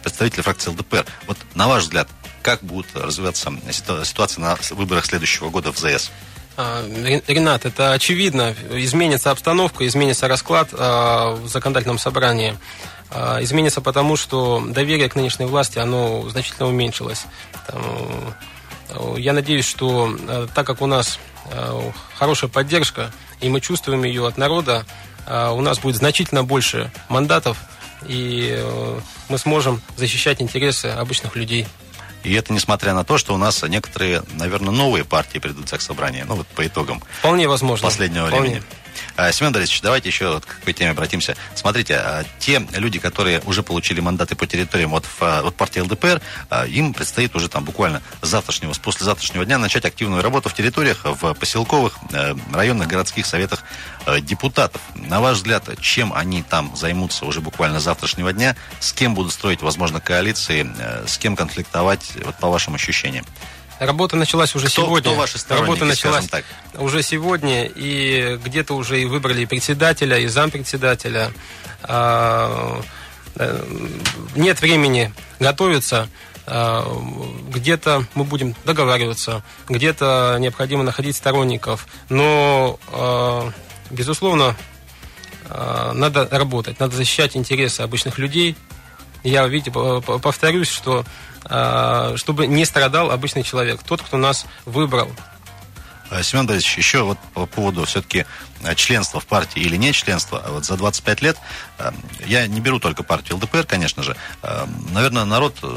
представителя 0.02 0.42
фракции 0.42 0.70
ЛДПР. 0.70 1.06
Вот 1.26 1.38
на 1.54 1.68
ваш 1.68 1.84
взгляд, 1.84 2.08
как 2.44 2.62
будет 2.62 2.86
развиваться 2.94 3.50
ситуация 3.72 4.40
на 4.42 4.56
выборах 4.70 5.06
следующего 5.06 5.48
года 5.48 5.72
в 5.72 5.78
ЗС? 5.78 6.10
А, 6.56 6.84
Ренат, 7.26 7.64
это 7.64 7.92
очевидно. 7.92 8.54
Изменится 8.70 9.30
обстановка, 9.30 9.86
изменится 9.86 10.28
расклад 10.28 10.68
а, 10.72 11.34
в 11.34 11.48
законодательном 11.48 11.98
собрании. 11.98 12.56
А, 13.10 13.42
изменится 13.42 13.80
потому, 13.80 14.16
что 14.16 14.62
доверие 14.68 15.08
к 15.08 15.16
нынешней 15.16 15.46
власти, 15.46 15.78
оно 15.78 16.28
значительно 16.28 16.68
уменьшилось. 16.68 17.24
Я 19.16 19.32
надеюсь, 19.32 19.64
что 19.64 20.16
так 20.54 20.66
как 20.66 20.82
у 20.82 20.86
нас 20.86 21.18
хорошая 22.16 22.50
поддержка, 22.50 23.10
и 23.40 23.48
мы 23.48 23.60
чувствуем 23.60 24.04
ее 24.04 24.26
от 24.28 24.36
народа, 24.36 24.84
у 25.26 25.60
нас 25.62 25.78
будет 25.78 25.96
значительно 25.96 26.44
больше 26.44 26.92
мандатов, 27.08 27.56
и 28.06 28.62
мы 29.28 29.38
сможем 29.38 29.80
защищать 29.96 30.42
интересы 30.42 30.86
обычных 30.86 31.34
людей. 31.34 31.66
И 32.24 32.32
это 32.32 32.52
несмотря 32.52 32.94
на 32.94 33.04
то, 33.04 33.18
что 33.18 33.34
у 33.34 33.36
нас 33.36 33.62
некоторые, 33.62 34.22
наверное, 34.32 34.72
новые 34.72 35.04
партии 35.04 35.38
придут 35.38 35.66
в 35.66 35.68
собрание. 35.82 36.24
Ну, 36.24 36.36
вот 36.36 36.46
по 36.48 36.66
итогам 36.66 37.02
Вполне 37.20 37.46
возможно. 37.46 37.86
последнего 37.86 38.26
Вполне. 38.28 38.48
времени. 38.48 38.64
А, 39.16 39.30
Семен 39.30 39.52
Борисович, 39.52 39.80
давайте 39.80 40.08
еще 40.08 40.40
к 40.40 40.46
какой 40.46 40.72
теме 40.72 40.90
обратимся. 40.90 41.36
Смотрите, 41.54 41.94
а, 41.96 42.24
те 42.38 42.66
люди, 42.72 42.98
которые 42.98 43.40
уже 43.40 43.62
получили 43.62 44.00
мандаты 44.00 44.34
по 44.34 44.46
территориям 44.46 44.90
вот, 44.90 45.04
от 45.20 45.54
партии 45.54 45.80
ЛДПР, 45.80 46.20
а, 46.50 46.66
им 46.66 46.92
предстоит 46.92 47.34
уже 47.36 47.48
там 47.48 47.64
буквально 47.64 48.02
с 48.22 48.28
завтрашнего, 48.28 48.72
с 48.72 48.78
послезавтрашнего 48.78 49.44
дня 49.44 49.58
начать 49.58 49.84
активную 49.84 50.22
работу 50.22 50.48
в 50.48 50.54
территориях, 50.54 51.04
в 51.04 51.34
поселковых, 51.34 51.94
э, 52.12 52.34
районных, 52.52 52.88
городских 52.88 53.26
советах 53.26 53.62
э, 54.06 54.20
депутатов. 54.20 54.80
На 54.94 55.20
ваш 55.20 55.38
взгляд, 55.38 55.68
чем 55.80 56.12
они 56.12 56.42
там 56.42 56.74
займутся 56.74 57.24
уже 57.24 57.40
буквально 57.40 57.80
с 57.80 57.84
завтрашнего 57.84 58.32
дня? 58.32 58.56
С 58.80 58.92
кем 58.92 59.14
будут 59.14 59.32
строить, 59.32 59.62
возможно, 59.62 60.00
коалиции? 60.00 60.68
Э, 60.78 61.04
с 61.06 61.18
кем 61.18 61.36
конфликтовать, 61.36 62.12
вот 62.24 62.34
по 62.36 62.48
вашим 62.48 62.74
ощущениям? 62.74 63.24
Работа 63.78 64.16
началась 64.16 64.54
уже 64.54 64.68
кто, 64.68 64.82
сегодня. 64.82 65.10
Кто 65.10 65.20
ваши 65.20 65.38
Работа 65.48 65.84
началась 65.84 66.28
так? 66.28 66.44
уже 66.74 67.02
сегодня, 67.02 67.64
и 67.64 68.38
где-то 68.44 68.74
уже 68.74 69.00
и 69.00 69.04
выбрали 69.04 69.42
и 69.42 69.46
председателя, 69.46 70.18
и 70.18 70.26
зампредседателя. 70.26 71.32
А, 71.82 72.80
э, 73.36 73.64
нет 74.36 74.60
времени 74.60 75.12
готовиться. 75.40 76.08
А, 76.46 76.86
где-то 77.48 78.06
мы 78.14 78.24
будем 78.24 78.54
договариваться, 78.64 79.42
где-то 79.68 80.36
необходимо 80.38 80.82
находить 80.82 81.16
сторонников. 81.16 81.86
Но, 82.08 82.78
а, 82.88 83.50
безусловно, 83.90 84.56
надо 85.48 86.26
работать, 86.30 86.80
надо 86.80 86.96
защищать 86.96 87.36
интересы 87.36 87.82
обычных 87.82 88.18
людей. 88.18 88.56
Я, 89.22 89.46
видите, 89.46 89.70
повторюсь, 89.70 90.68
что 90.68 91.04
чтобы 91.44 92.46
не 92.46 92.64
страдал 92.64 93.10
обычный 93.10 93.42
человек, 93.42 93.82
тот, 93.82 94.02
кто 94.02 94.16
нас 94.16 94.46
выбрал. 94.64 95.10
А, 96.10 96.22
Семен 96.22 96.46
Борисович, 96.46 96.78
еще 96.78 97.02
вот 97.02 97.18
по 97.32 97.46
поводу 97.46 97.84
все-таки 97.84 98.26
а, 98.62 98.74
членства 98.74 99.20
в 99.20 99.26
партии 99.26 99.60
или 99.60 99.76
не 99.76 99.92
членства. 99.92 100.44
Вот 100.48 100.64
за 100.64 100.76
25 100.76 101.22
лет 101.22 101.36
я 102.26 102.46
не 102.46 102.60
беру 102.60 102.78
только 102.78 103.02
партию 103.02 103.36
ЛДПР, 103.36 103.64
конечно 103.64 104.02
же. 104.02 104.16
Наверное, 104.92 105.24
народ 105.24 105.56
э, 105.62 105.76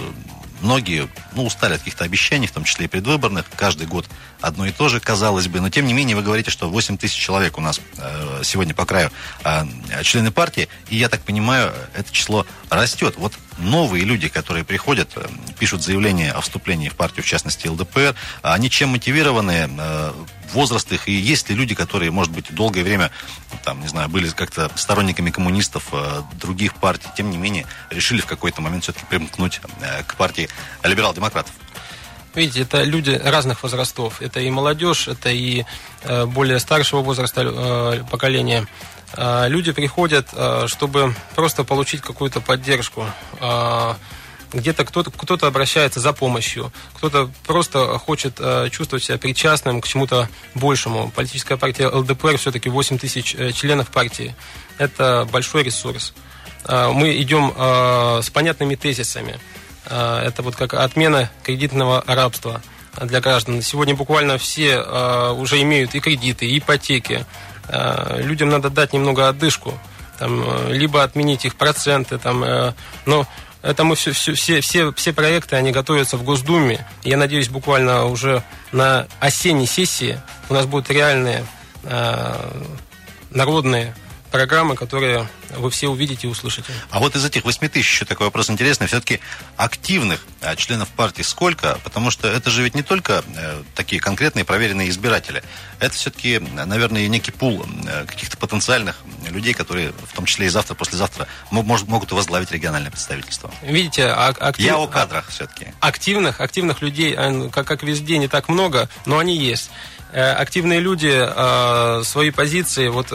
многие 0.61 1.07
ну, 1.33 1.45
устали 1.45 1.73
от 1.73 1.79
каких-то 1.79 2.03
обещаний, 2.03 2.47
в 2.47 2.51
том 2.51 2.63
числе 2.63 2.85
и 2.85 2.87
предвыборных. 2.87 3.45
Каждый 3.55 3.87
год 3.87 4.05
одно 4.41 4.65
и 4.65 4.71
то 4.71 4.89
же, 4.89 4.99
казалось 4.99 5.47
бы. 5.47 5.61
Но, 5.61 5.69
тем 5.69 5.85
не 5.85 5.93
менее, 5.93 6.15
вы 6.15 6.21
говорите, 6.21 6.51
что 6.51 6.69
8 6.69 6.97
тысяч 6.97 7.17
человек 7.17 7.57
у 7.57 7.61
нас 7.61 7.79
э, 7.97 8.41
сегодня 8.43 8.73
по 8.73 8.85
краю 8.85 9.11
э, 9.43 9.65
члены 10.03 10.31
партии. 10.31 10.67
И, 10.89 10.97
я 10.97 11.09
так 11.09 11.21
понимаю, 11.21 11.73
это 11.95 12.11
число 12.11 12.45
растет. 12.69 13.15
Вот 13.17 13.33
новые 13.57 14.03
люди, 14.03 14.27
которые 14.27 14.63
приходят, 14.63 15.09
э, 15.15 15.25
пишут 15.59 15.83
заявление 15.83 16.31
о 16.31 16.41
вступлении 16.41 16.89
в 16.89 16.95
партию, 16.95 17.23
в 17.23 17.27
частности 17.27 17.67
ЛДПР, 17.67 18.15
они 18.41 18.69
чем 18.69 18.89
мотивированы? 18.89 19.69
Э, 19.77 20.13
возраст 20.53 20.89
их, 20.93 21.09
и 21.09 21.11
есть 21.11 21.49
ли 21.49 21.55
люди, 21.55 21.75
которые, 21.75 22.09
может 22.09 22.31
быть, 22.31 22.53
долгое 22.55 22.83
время, 22.83 23.11
там, 23.65 23.81
не 23.81 23.87
знаю, 23.87 24.07
были 24.07 24.29
как-то 24.29 24.71
сторонниками 24.75 25.29
коммунистов, 25.29 25.89
э, 25.91 26.21
других 26.39 26.75
партий, 26.75 27.09
тем 27.17 27.29
не 27.31 27.37
менее, 27.37 27.65
решили 27.89 28.21
в 28.21 28.25
какой-то 28.25 28.61
момент 28.61 28.83
все-таки 28.83 29.05
примкнуть 29.09 29.59
к 30.07 30.15
партии 30.15 30.47
либерал-демократов? 30.83 31.51
Видите, 32.33 32.61
это 32.61 32.83
люди 32.83 33.19
разных 33.23 33.63
возрастов. 33.63 34.21
Это 34.21 34.39
и 34.39 34.49
молодежь, 34.49 35.07
это 35.07 35.29
и 35.29 35.65
более 36.27 36.59
старшего 36.59 37.01
возраста 37.01 38.05
поколения. 38.09 38.67
А, 39.13 39.47
люди 39.47 39.71
приходят, 39.71 40.27
а, 40.33 40.67
чтобы 40.67 41.13
просто 41.35 41.63
получить 41.63 42.01
какую-то 42.01 42.41
поддержку. 42.41 43.05
А, 43.39 43.97
где-то 44.53 44.85
кто-то 44.85 45.11
кто 45.11 45.37
обращается 45.45 45.99
за 45.99 46.13
помощью, 46.13 46.71
кто-то 46.93 47.29
просто 47.45 47.97
хочет 47.97 48.39
чувствовать 48.71 49.03
себя 49.03 49.17
причастным 49.17 49.81
к 49.81 49.87
чему-то 49.87 50.29
большему. 50.55 51.11
Политическая 51.13 51.57
партия 51.57 51.87
ЛДПР 51.89 52.37
все-таки 52.37 52.69
8 52.69 52.97
тысяч 52.97 53.35
э, 53.35 53.51
членов 53.51 53.89
партии. 53.89 54.33
Это 54.77 55.27
большой 55.29 55.63
ресурс. 55.63 56.13
Мы 56.65 57.21
идем 57.21 57.53
с 58.21 58.29
понятными 58.29 58.75
тезисами. 58.75 59.39
Это 59.85 60.35
вот 60.39 60.57
как 60.57 60.73
отмена 60.73 61.29
кредитного 61.43 62.03
рабства– 62.05 62.61
для 63.05 63.21
граждан. 63.21 63.61
Сегодня 63.61 63.95
буквально 63.95 64.37
все 64.37 64.79
уже 65.31 65.61
имеют 65.61 65.95
и 65.95 65.99
кредиты, 65.99 66.45
и 66.47 66.57
ипотеки. 66.57 67.25
Э, 67.69 68.21
людям 68.21 68.49
надо 68.49 68.69
дать 68.69 68.93
немного 68.93 69.27
отдышку, 69.27 69.77
там, 70.19 70.41
э, 70.43 70.73
либо 70.73 71.03
отменить 71.03 71.45
их 71.45 71.55
проценты, 71.55 72.17
там, 72.17 72.43
э, 72.43 72.73
но 73.05 73.27
это 73.61 73.83
мы 73.83 73.95
все, 73.95 74.11
все, 74.11 74.33
все, 74.33 74.61
все, 74.61 74.93
все 74.93 75.13
проекты, 75.13 75.55
они 75.55 75.71
готовятся 75.71 76.17
в 76.17 76.23
Госдуме. 76.23 76.85
Я 77.03 77.17
надеюсь, 77.17 77.49
буквально 77.49 78.05
уже 78.05 78.43
на 78.71 79.07
осенней 79.19 79.67
сессии 79.67 80.19
у 80.49 80.53
нас 80.53 80.65
будут 80.65 80.89
реальные 80.89 81.45
народные 83.29 83.93
программы, 84.31 84.75
которые 84.75 85.27
вы 85.55 85.69
все 85.69 85.87
увидите 85.87 86.27
и 86.27 86.29
услышите. 86.29 86.71
А 86.89 86.99
вот 86.99 87.15
из 87.15 87.23
этих 87.25 87.45
8 87.45 87.67
тысяч, 87.69 87.89
еще 87.89 88.05
такой 88.05 88.27
вопрос 88.27 88.49
интересный, 88.49 88.87
все-таки 88.87 89.19
активных 89.55 90.25
а, 90.41 90.55
членов 90.55 90.89
партии 90.89 91.21
сколько? 91.21 91.79
Потому 91.83 92.11
что 92.11 92.27
это 92.27 92.49
же 92.49 92.63
ведь 92.63 92.75
не 92.75 92.83
только 92.83 93.23
э, 93.35 93.63
такие 93.75 94.01
конкретные 94.01 94.45
проверенные 94.45 94.89
избиратели. 94.89 95.43
Это 95.79 95.95
все-таки, 95.95 96.39
наверное, 96.39 97.07
некий 97.07 97.31
пул 97.31 97.65
э, 97.87 98.05
каких-то 98.05 98.37
потенциальных 98.37 98.97
людей, 99.29 99.53
которые 99.53 99.91
в 99.91 100.15
том 100.15 100.25
числе 100.25 100.47
и 100.47 100.49
завтра, 100.49 100.75
послезавтра 100.75 101.27
может, 101.51 101.87
могут 101.87 102.11
возглавить 102.11 102.51
региональное 102.51 102.91
представительство. 102.91 103.51
Видите, 103.61 104.05
а, 104.05 104.29
актив... 104.29 104.65
Я 104.65 104.77
о 104.77 104.87
кадрах 104.87 105.29
все-таки. 105.29 105.67
Активных, 105.79 106.41
активных 106.41 106.81
людей, 106.81 107.15
как, 107.51 107.67
как 107.67 107.83
везде, 107.83 108.17
не 108.17 108.27
так 108.27 108.49
много, 108.49 108.89
но 109.05 109.17
они 109.17 109.37
есть 109.37 109.69
э, 110.11 110.31
активные 110.31 110.79
люди 110.79 111.07
свои 112.03 112.31
позиции. 112.31 112.87
Вот 112.89 113.11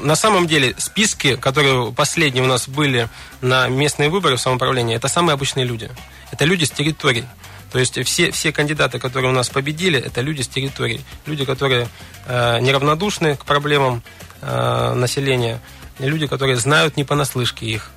на 0.00 0.16
самом 0.16 0.46
деле 0.46 0.74
списки, 0.78 1.36
которые 1.36 1.92
последние 1.92 2.44
у 2.44 2.46
нас 2.46 2.68
были 2.68 3.08
на 3.40 3.68
местные 3.68 4.08
выборы 4.08 4.36
в 4.36 4.40
самоуправлении, 4.40 4.96
это 4.96 5.08
самые 5.08 5.34
обычные 5.34 5.66
люди. 5.66 5.90
Это 6.30 6.44
люди 6.44 6.64
с 6.64 6.70
территорий. 6.70 7.24
То 7.72 7.78
есть 7.78 8.02
все, 8.04 8.30
все 8.30 8.52
кандидаты, 8.52 8.98
которые 8.98 9.30
у 9.30 9.34
нас 9.34 9.48
победили, 9.48 9.98
это 9.98 10.20
люди 10.20 10.42
с 10.42 10.48
территорий. 10.48 11.00
Люди, 11.26 11.44
которые 11.44 11.88
э, 12.26 12.60
неравнодушны 12.60 13.36
к 13.36 13.44
проблемам 13.44 14.02
э, 14.40 14.94
населения. 14.94 15.60
Люди, 15.98 16.26
которые 16.26 16.56
знают 16.56 16.96
не 16.96 17.04
понаслышке 17.04 17.66
их. 17.66 17.90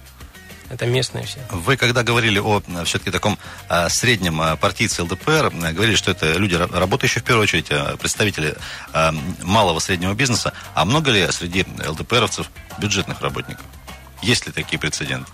Это 0.70 0.86
местные 0.86 1.26
все. 1.26 1.40
Вы 1.50 1.78
когда 1.78 2.04
говорили 2.04 2.40
о 2.40 2.62
все-таки 2.86 3.12
таком 3.12 3.40
а, 3.68 3.90
среднем 3.90 4.40
а, 4.40 4.56
партийце 4.56 5.04
ЛДПР, 5.04 5.52
говорили, 5.74 5.96
что 5.96 6.12
это 6.12 6.34
люди, 6.34 6.56
работающие 6.56 7.22
в 7.22 7.26
первую 7.26 7.44
очередь, 7.44 7.70
представители 8.00 8.56
малого 9.42 9.80
среднего 9.80 10.14
бизнеса. 10.14 10.54
А 10.76 10.86
много 10.86 11.12
ли 11.12 11.30
среди 11.32 11.66
ЛДПРовцев 11.88 12.50
бюджетных 12.78 13.22
работников? 13.22 13.66
Есть 14.22 14.46
ли 14.48 14.52
такие 14.52 14.78
прецеденты? 14.78 15.32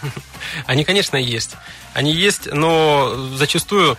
Они, 0.66 0.84
конечно, 0.84 1.16
есть. 1.16 1.56
Они 1.94 2.12
есть, 2.12 2.46
но 2.52 3.30
зачастую 3.36 3.98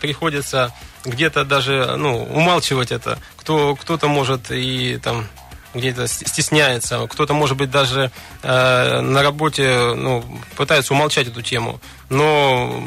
приходится 0.00 0.74
где-то 1.04 1.44
даже 1.44 1.96
ну, 1.96 2.24
умалчивать 2.24 2.92
это. 2.92 3.18
Кто, 3.36 3.76
кто-то 3.76 4.08
может 4.08 4.50
и 4.50 4.98
там 5.02 5.26
где-то 5.74 6.06
стесняется, 6.06 7.06
кто-то, 7.08 7.34
может 7.34 7.56
быть, 7.56 7.70
даже 7.70 8.10
э, 8.42 9.00
на 9.00 9.22
работе 9.22 9.94
ну, 9.94 10.24
пытается 10.56 10.92
умолчать 10.92 11.28
эту 11.28 11.42
тему. 11.42 11.80
Но 12.08 12.82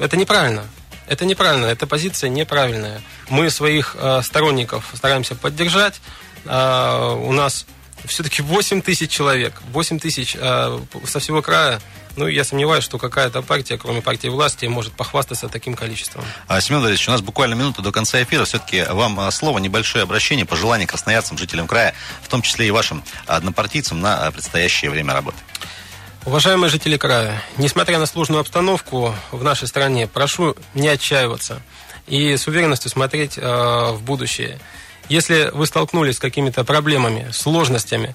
это 0.00 0.16
неправильно. 0.16 0.64
Это 1.08 1.24
неправильно, 1.24 1.66
эта 1.66 1.86
позиция 1.86 2.30
неправильная. 2.30 3.00
Мы 3.28 3.50
своих 3.50 3.96
э, 3.98 4.22
сторонников 4.22 4.90
стараемся 4.94 5.34
поддержать. 5.34 6.00
Э, 6.44 7.14
у 7.14 7.32
нас 7.32 7.66
все-таки 8.04 8.42
8 8.42 8.82
тысяч 8.82 9.10
человек, 9.10 9.62
8 9.72 9.98
тысяч 9.98 10.36
э, 10.38 10.80
со 11.04 11.18
всего 11.18 11.42
края 11.42 11.80
ну, 12.16 12.26
я 12.26 12.44
сомневаюсь, 12.44 12.82
что 12.82 12.96
какая-то 12.98 13.42
партия, 13.42 13.76
кроме 13.76 14.00
партии 14.00 14.28
власти, 14.28 14.64
может 14.64 14.94
похвастаться 14.94 15.48
таким 15.48 15.74
количеством. 15.74 16.24
А, 16.48 16.60
Семен 16.62 16.80
Валерьевич, 16.80 17.06
у 17.08 17.10
нас 17.10 17.20
буквально 17.20 17.54
минута 17.54 17.82
до 17.82 17.92
конца 17.92 18.22
эфира. 18.22 18.46
Все-таки 18.46 18.84
вам 18.84 19.20
а, 19.20 19.30
слово, 19.30 19.58
небольшое 19.58 20.02
обращение, 20.02 20.46
пожелание 20.46 20.86
красноярцам, 20.86 21.36
жителям 21.36 21.66
края, 21.66 21.94
в 22.22 22.28
том 22.28 22.40
числе 22.40 22.68
и 22.68 22.70
вашим 22.70 23.04
однопартийцам 23.26 24.00
на 24.00 24.30
предстоящее 24.30 24.90
время 24.90 25.12
работы. 25.12 25.36
Уважаемые 26.24 26.70
жители 26.70 26.96
края, 26.96 27.42
несмотря 27.56 27.98
на 27.98 28.06
сложную 28.06 28.40
обстановку 28.40 29.14
в 29.30 29.44
нашей 29.44 29.68
стране, 29.68 30.08
прошу 30.08 30.56
не 30.74 30.88
отчаиваться 30.88 31.62
и 32.06 32.36
с 32.36 32.48
уверенностью 32.48 32.90
смотреть 32.90 33.36
э, 33.36 33.92
в 33.92 34.02
будущее. 34.02 34.58
Если 35.08 35.50
вы 35.52 35.66
столкнулись 35.66 36.16
с 36.16 36.18
какими-то 36.18 36.64
проблемами, 36.64 37.30
сложностями, 37.32 38.14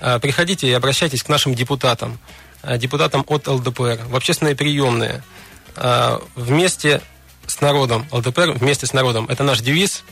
э, 0.00 0.18
приходите 0.18 0.66
и 0.68 0.72
обращайтесь 0.72 1.22
к 1.22 1.28
нашим 1.28 1.54
депутатам. 1.54 2.18
Э, 2.62 2.78
депутатам 2.78 3.24
от 3.28 3.46
ЛДПР 3.46 4.00
в 4.08 4.16
общественные 4.16 4.56
приемные 4.56 5.22
э, 5.76 6.18
вместе 6.34 7.00
с 7.46 7.60
народом. 7.60 8.06
ЛДПР 8.10 8.52
вместе 8.52 8.86
с 8.86 8.92
народом. 8.92 9.26
Это 9.28 9.44
наш 9.44 9.60
девиз. 9.60 10.02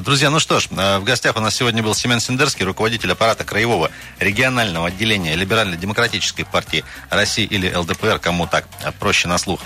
Друзья, 0.00 0.28
ну 0.28 0.40
что 0.40 0.58
ж, 0.58 0.66
в 0.70 1.04
гостях 1.04 1.36
у 1.36 1.40
нас 1.40 1.54
сегодня 1.54 1.84
был 1.84 1.94
Семен 1.94 2.18
Сендерский, 2.18 2.64
руководитель 2.64 3.12
аппарата 3.12 3.44
Краевого 3.44 3.92
регионального 4.18 4.88
отделения 4.88 5.36
Либерально-демократической 5.36 6.42
партии 6.42 6.84
России 7.10 7.44
или 7.44 7.72
ЛДПР, 7.72 8.18
кому 8.18 8.48
так 8.48 8.66
проще 8.98 9.28
на 9.28 9.38
слух 9.38 9.60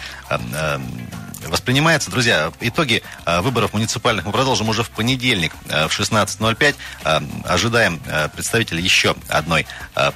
воспринимается. 1.48 2.10
Друзья, 2.10 2.52
итоги 2.60 3.02
а, 3.24 3.42
выборов 3.42 3.72
муниципальных 3.72 4.24
мы 4.24 4.32
продолжим 4.32 4.68
уже 4.68 4.82
в 4.82 4.90
понедельник 4.90 5.52
а, 5.68 5.88
в 5.88 5.98
16.05. 5.98 6.74
А, 7.04 7.22
ожидаем 7.44 8.00
представителей 8.34 8.82
еще 8.82 9.14
одной 9.28 9.66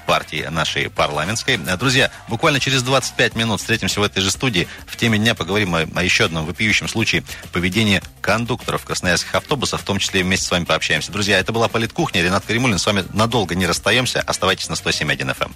партии 0.06 0.46
нашей 0.50 0.90
парламентской. 0.90 1.56
Друзья, 1.56 2.10
буквально 2.28 2.60
через 2.60 2.82
25 2.82 3.34
минут 3.36 3.60
встретимся 3.60 4.00
в 4.00 4.02
этой 4.02 4.20
же 4.20 4.30
студии. 4.30 4.68
В 4.86 4.96
теме 4.96 5.18
дня 5.18 5.34
поговорим 5.34 5.74
о 5.74 6.02
еще 6.02 6.24
одном 6.24 6.46
вопиющем 6.46 6.88
случае 6.88 7.24
поведения 7.52 8.02
кондукторов 8.20 8.84
красноярских 8.84 9.34
автобусов, 9.34 9.80
в 9.80 9.84
том 9.84 9.98
числе 9.98 10.22
вместе 10.22 10.46
с 10.46 10.50
вами 10.50 10.64
пообщаемся. 10.64 11.12
Друзья, 11.12 11.38
это 11.38 11.52
была 11.52 11.68
Политкухня. 11.68 12.22
Ренат 12.22 12.44
Каримулин. 12.44 12.78
С 12.78 12.86
вами 12.86 13.04
надолго 13.12 13.54
не 13.54 13.66
расстаемся. 13.66 14.20
Оставайтесь 14.20 14.68
на 14.68 14.74
107.1 14.74 15.36
FM. 15.36 15.44
Эм. 15.44 15.54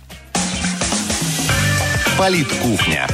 Политкухня. 2.16 3.08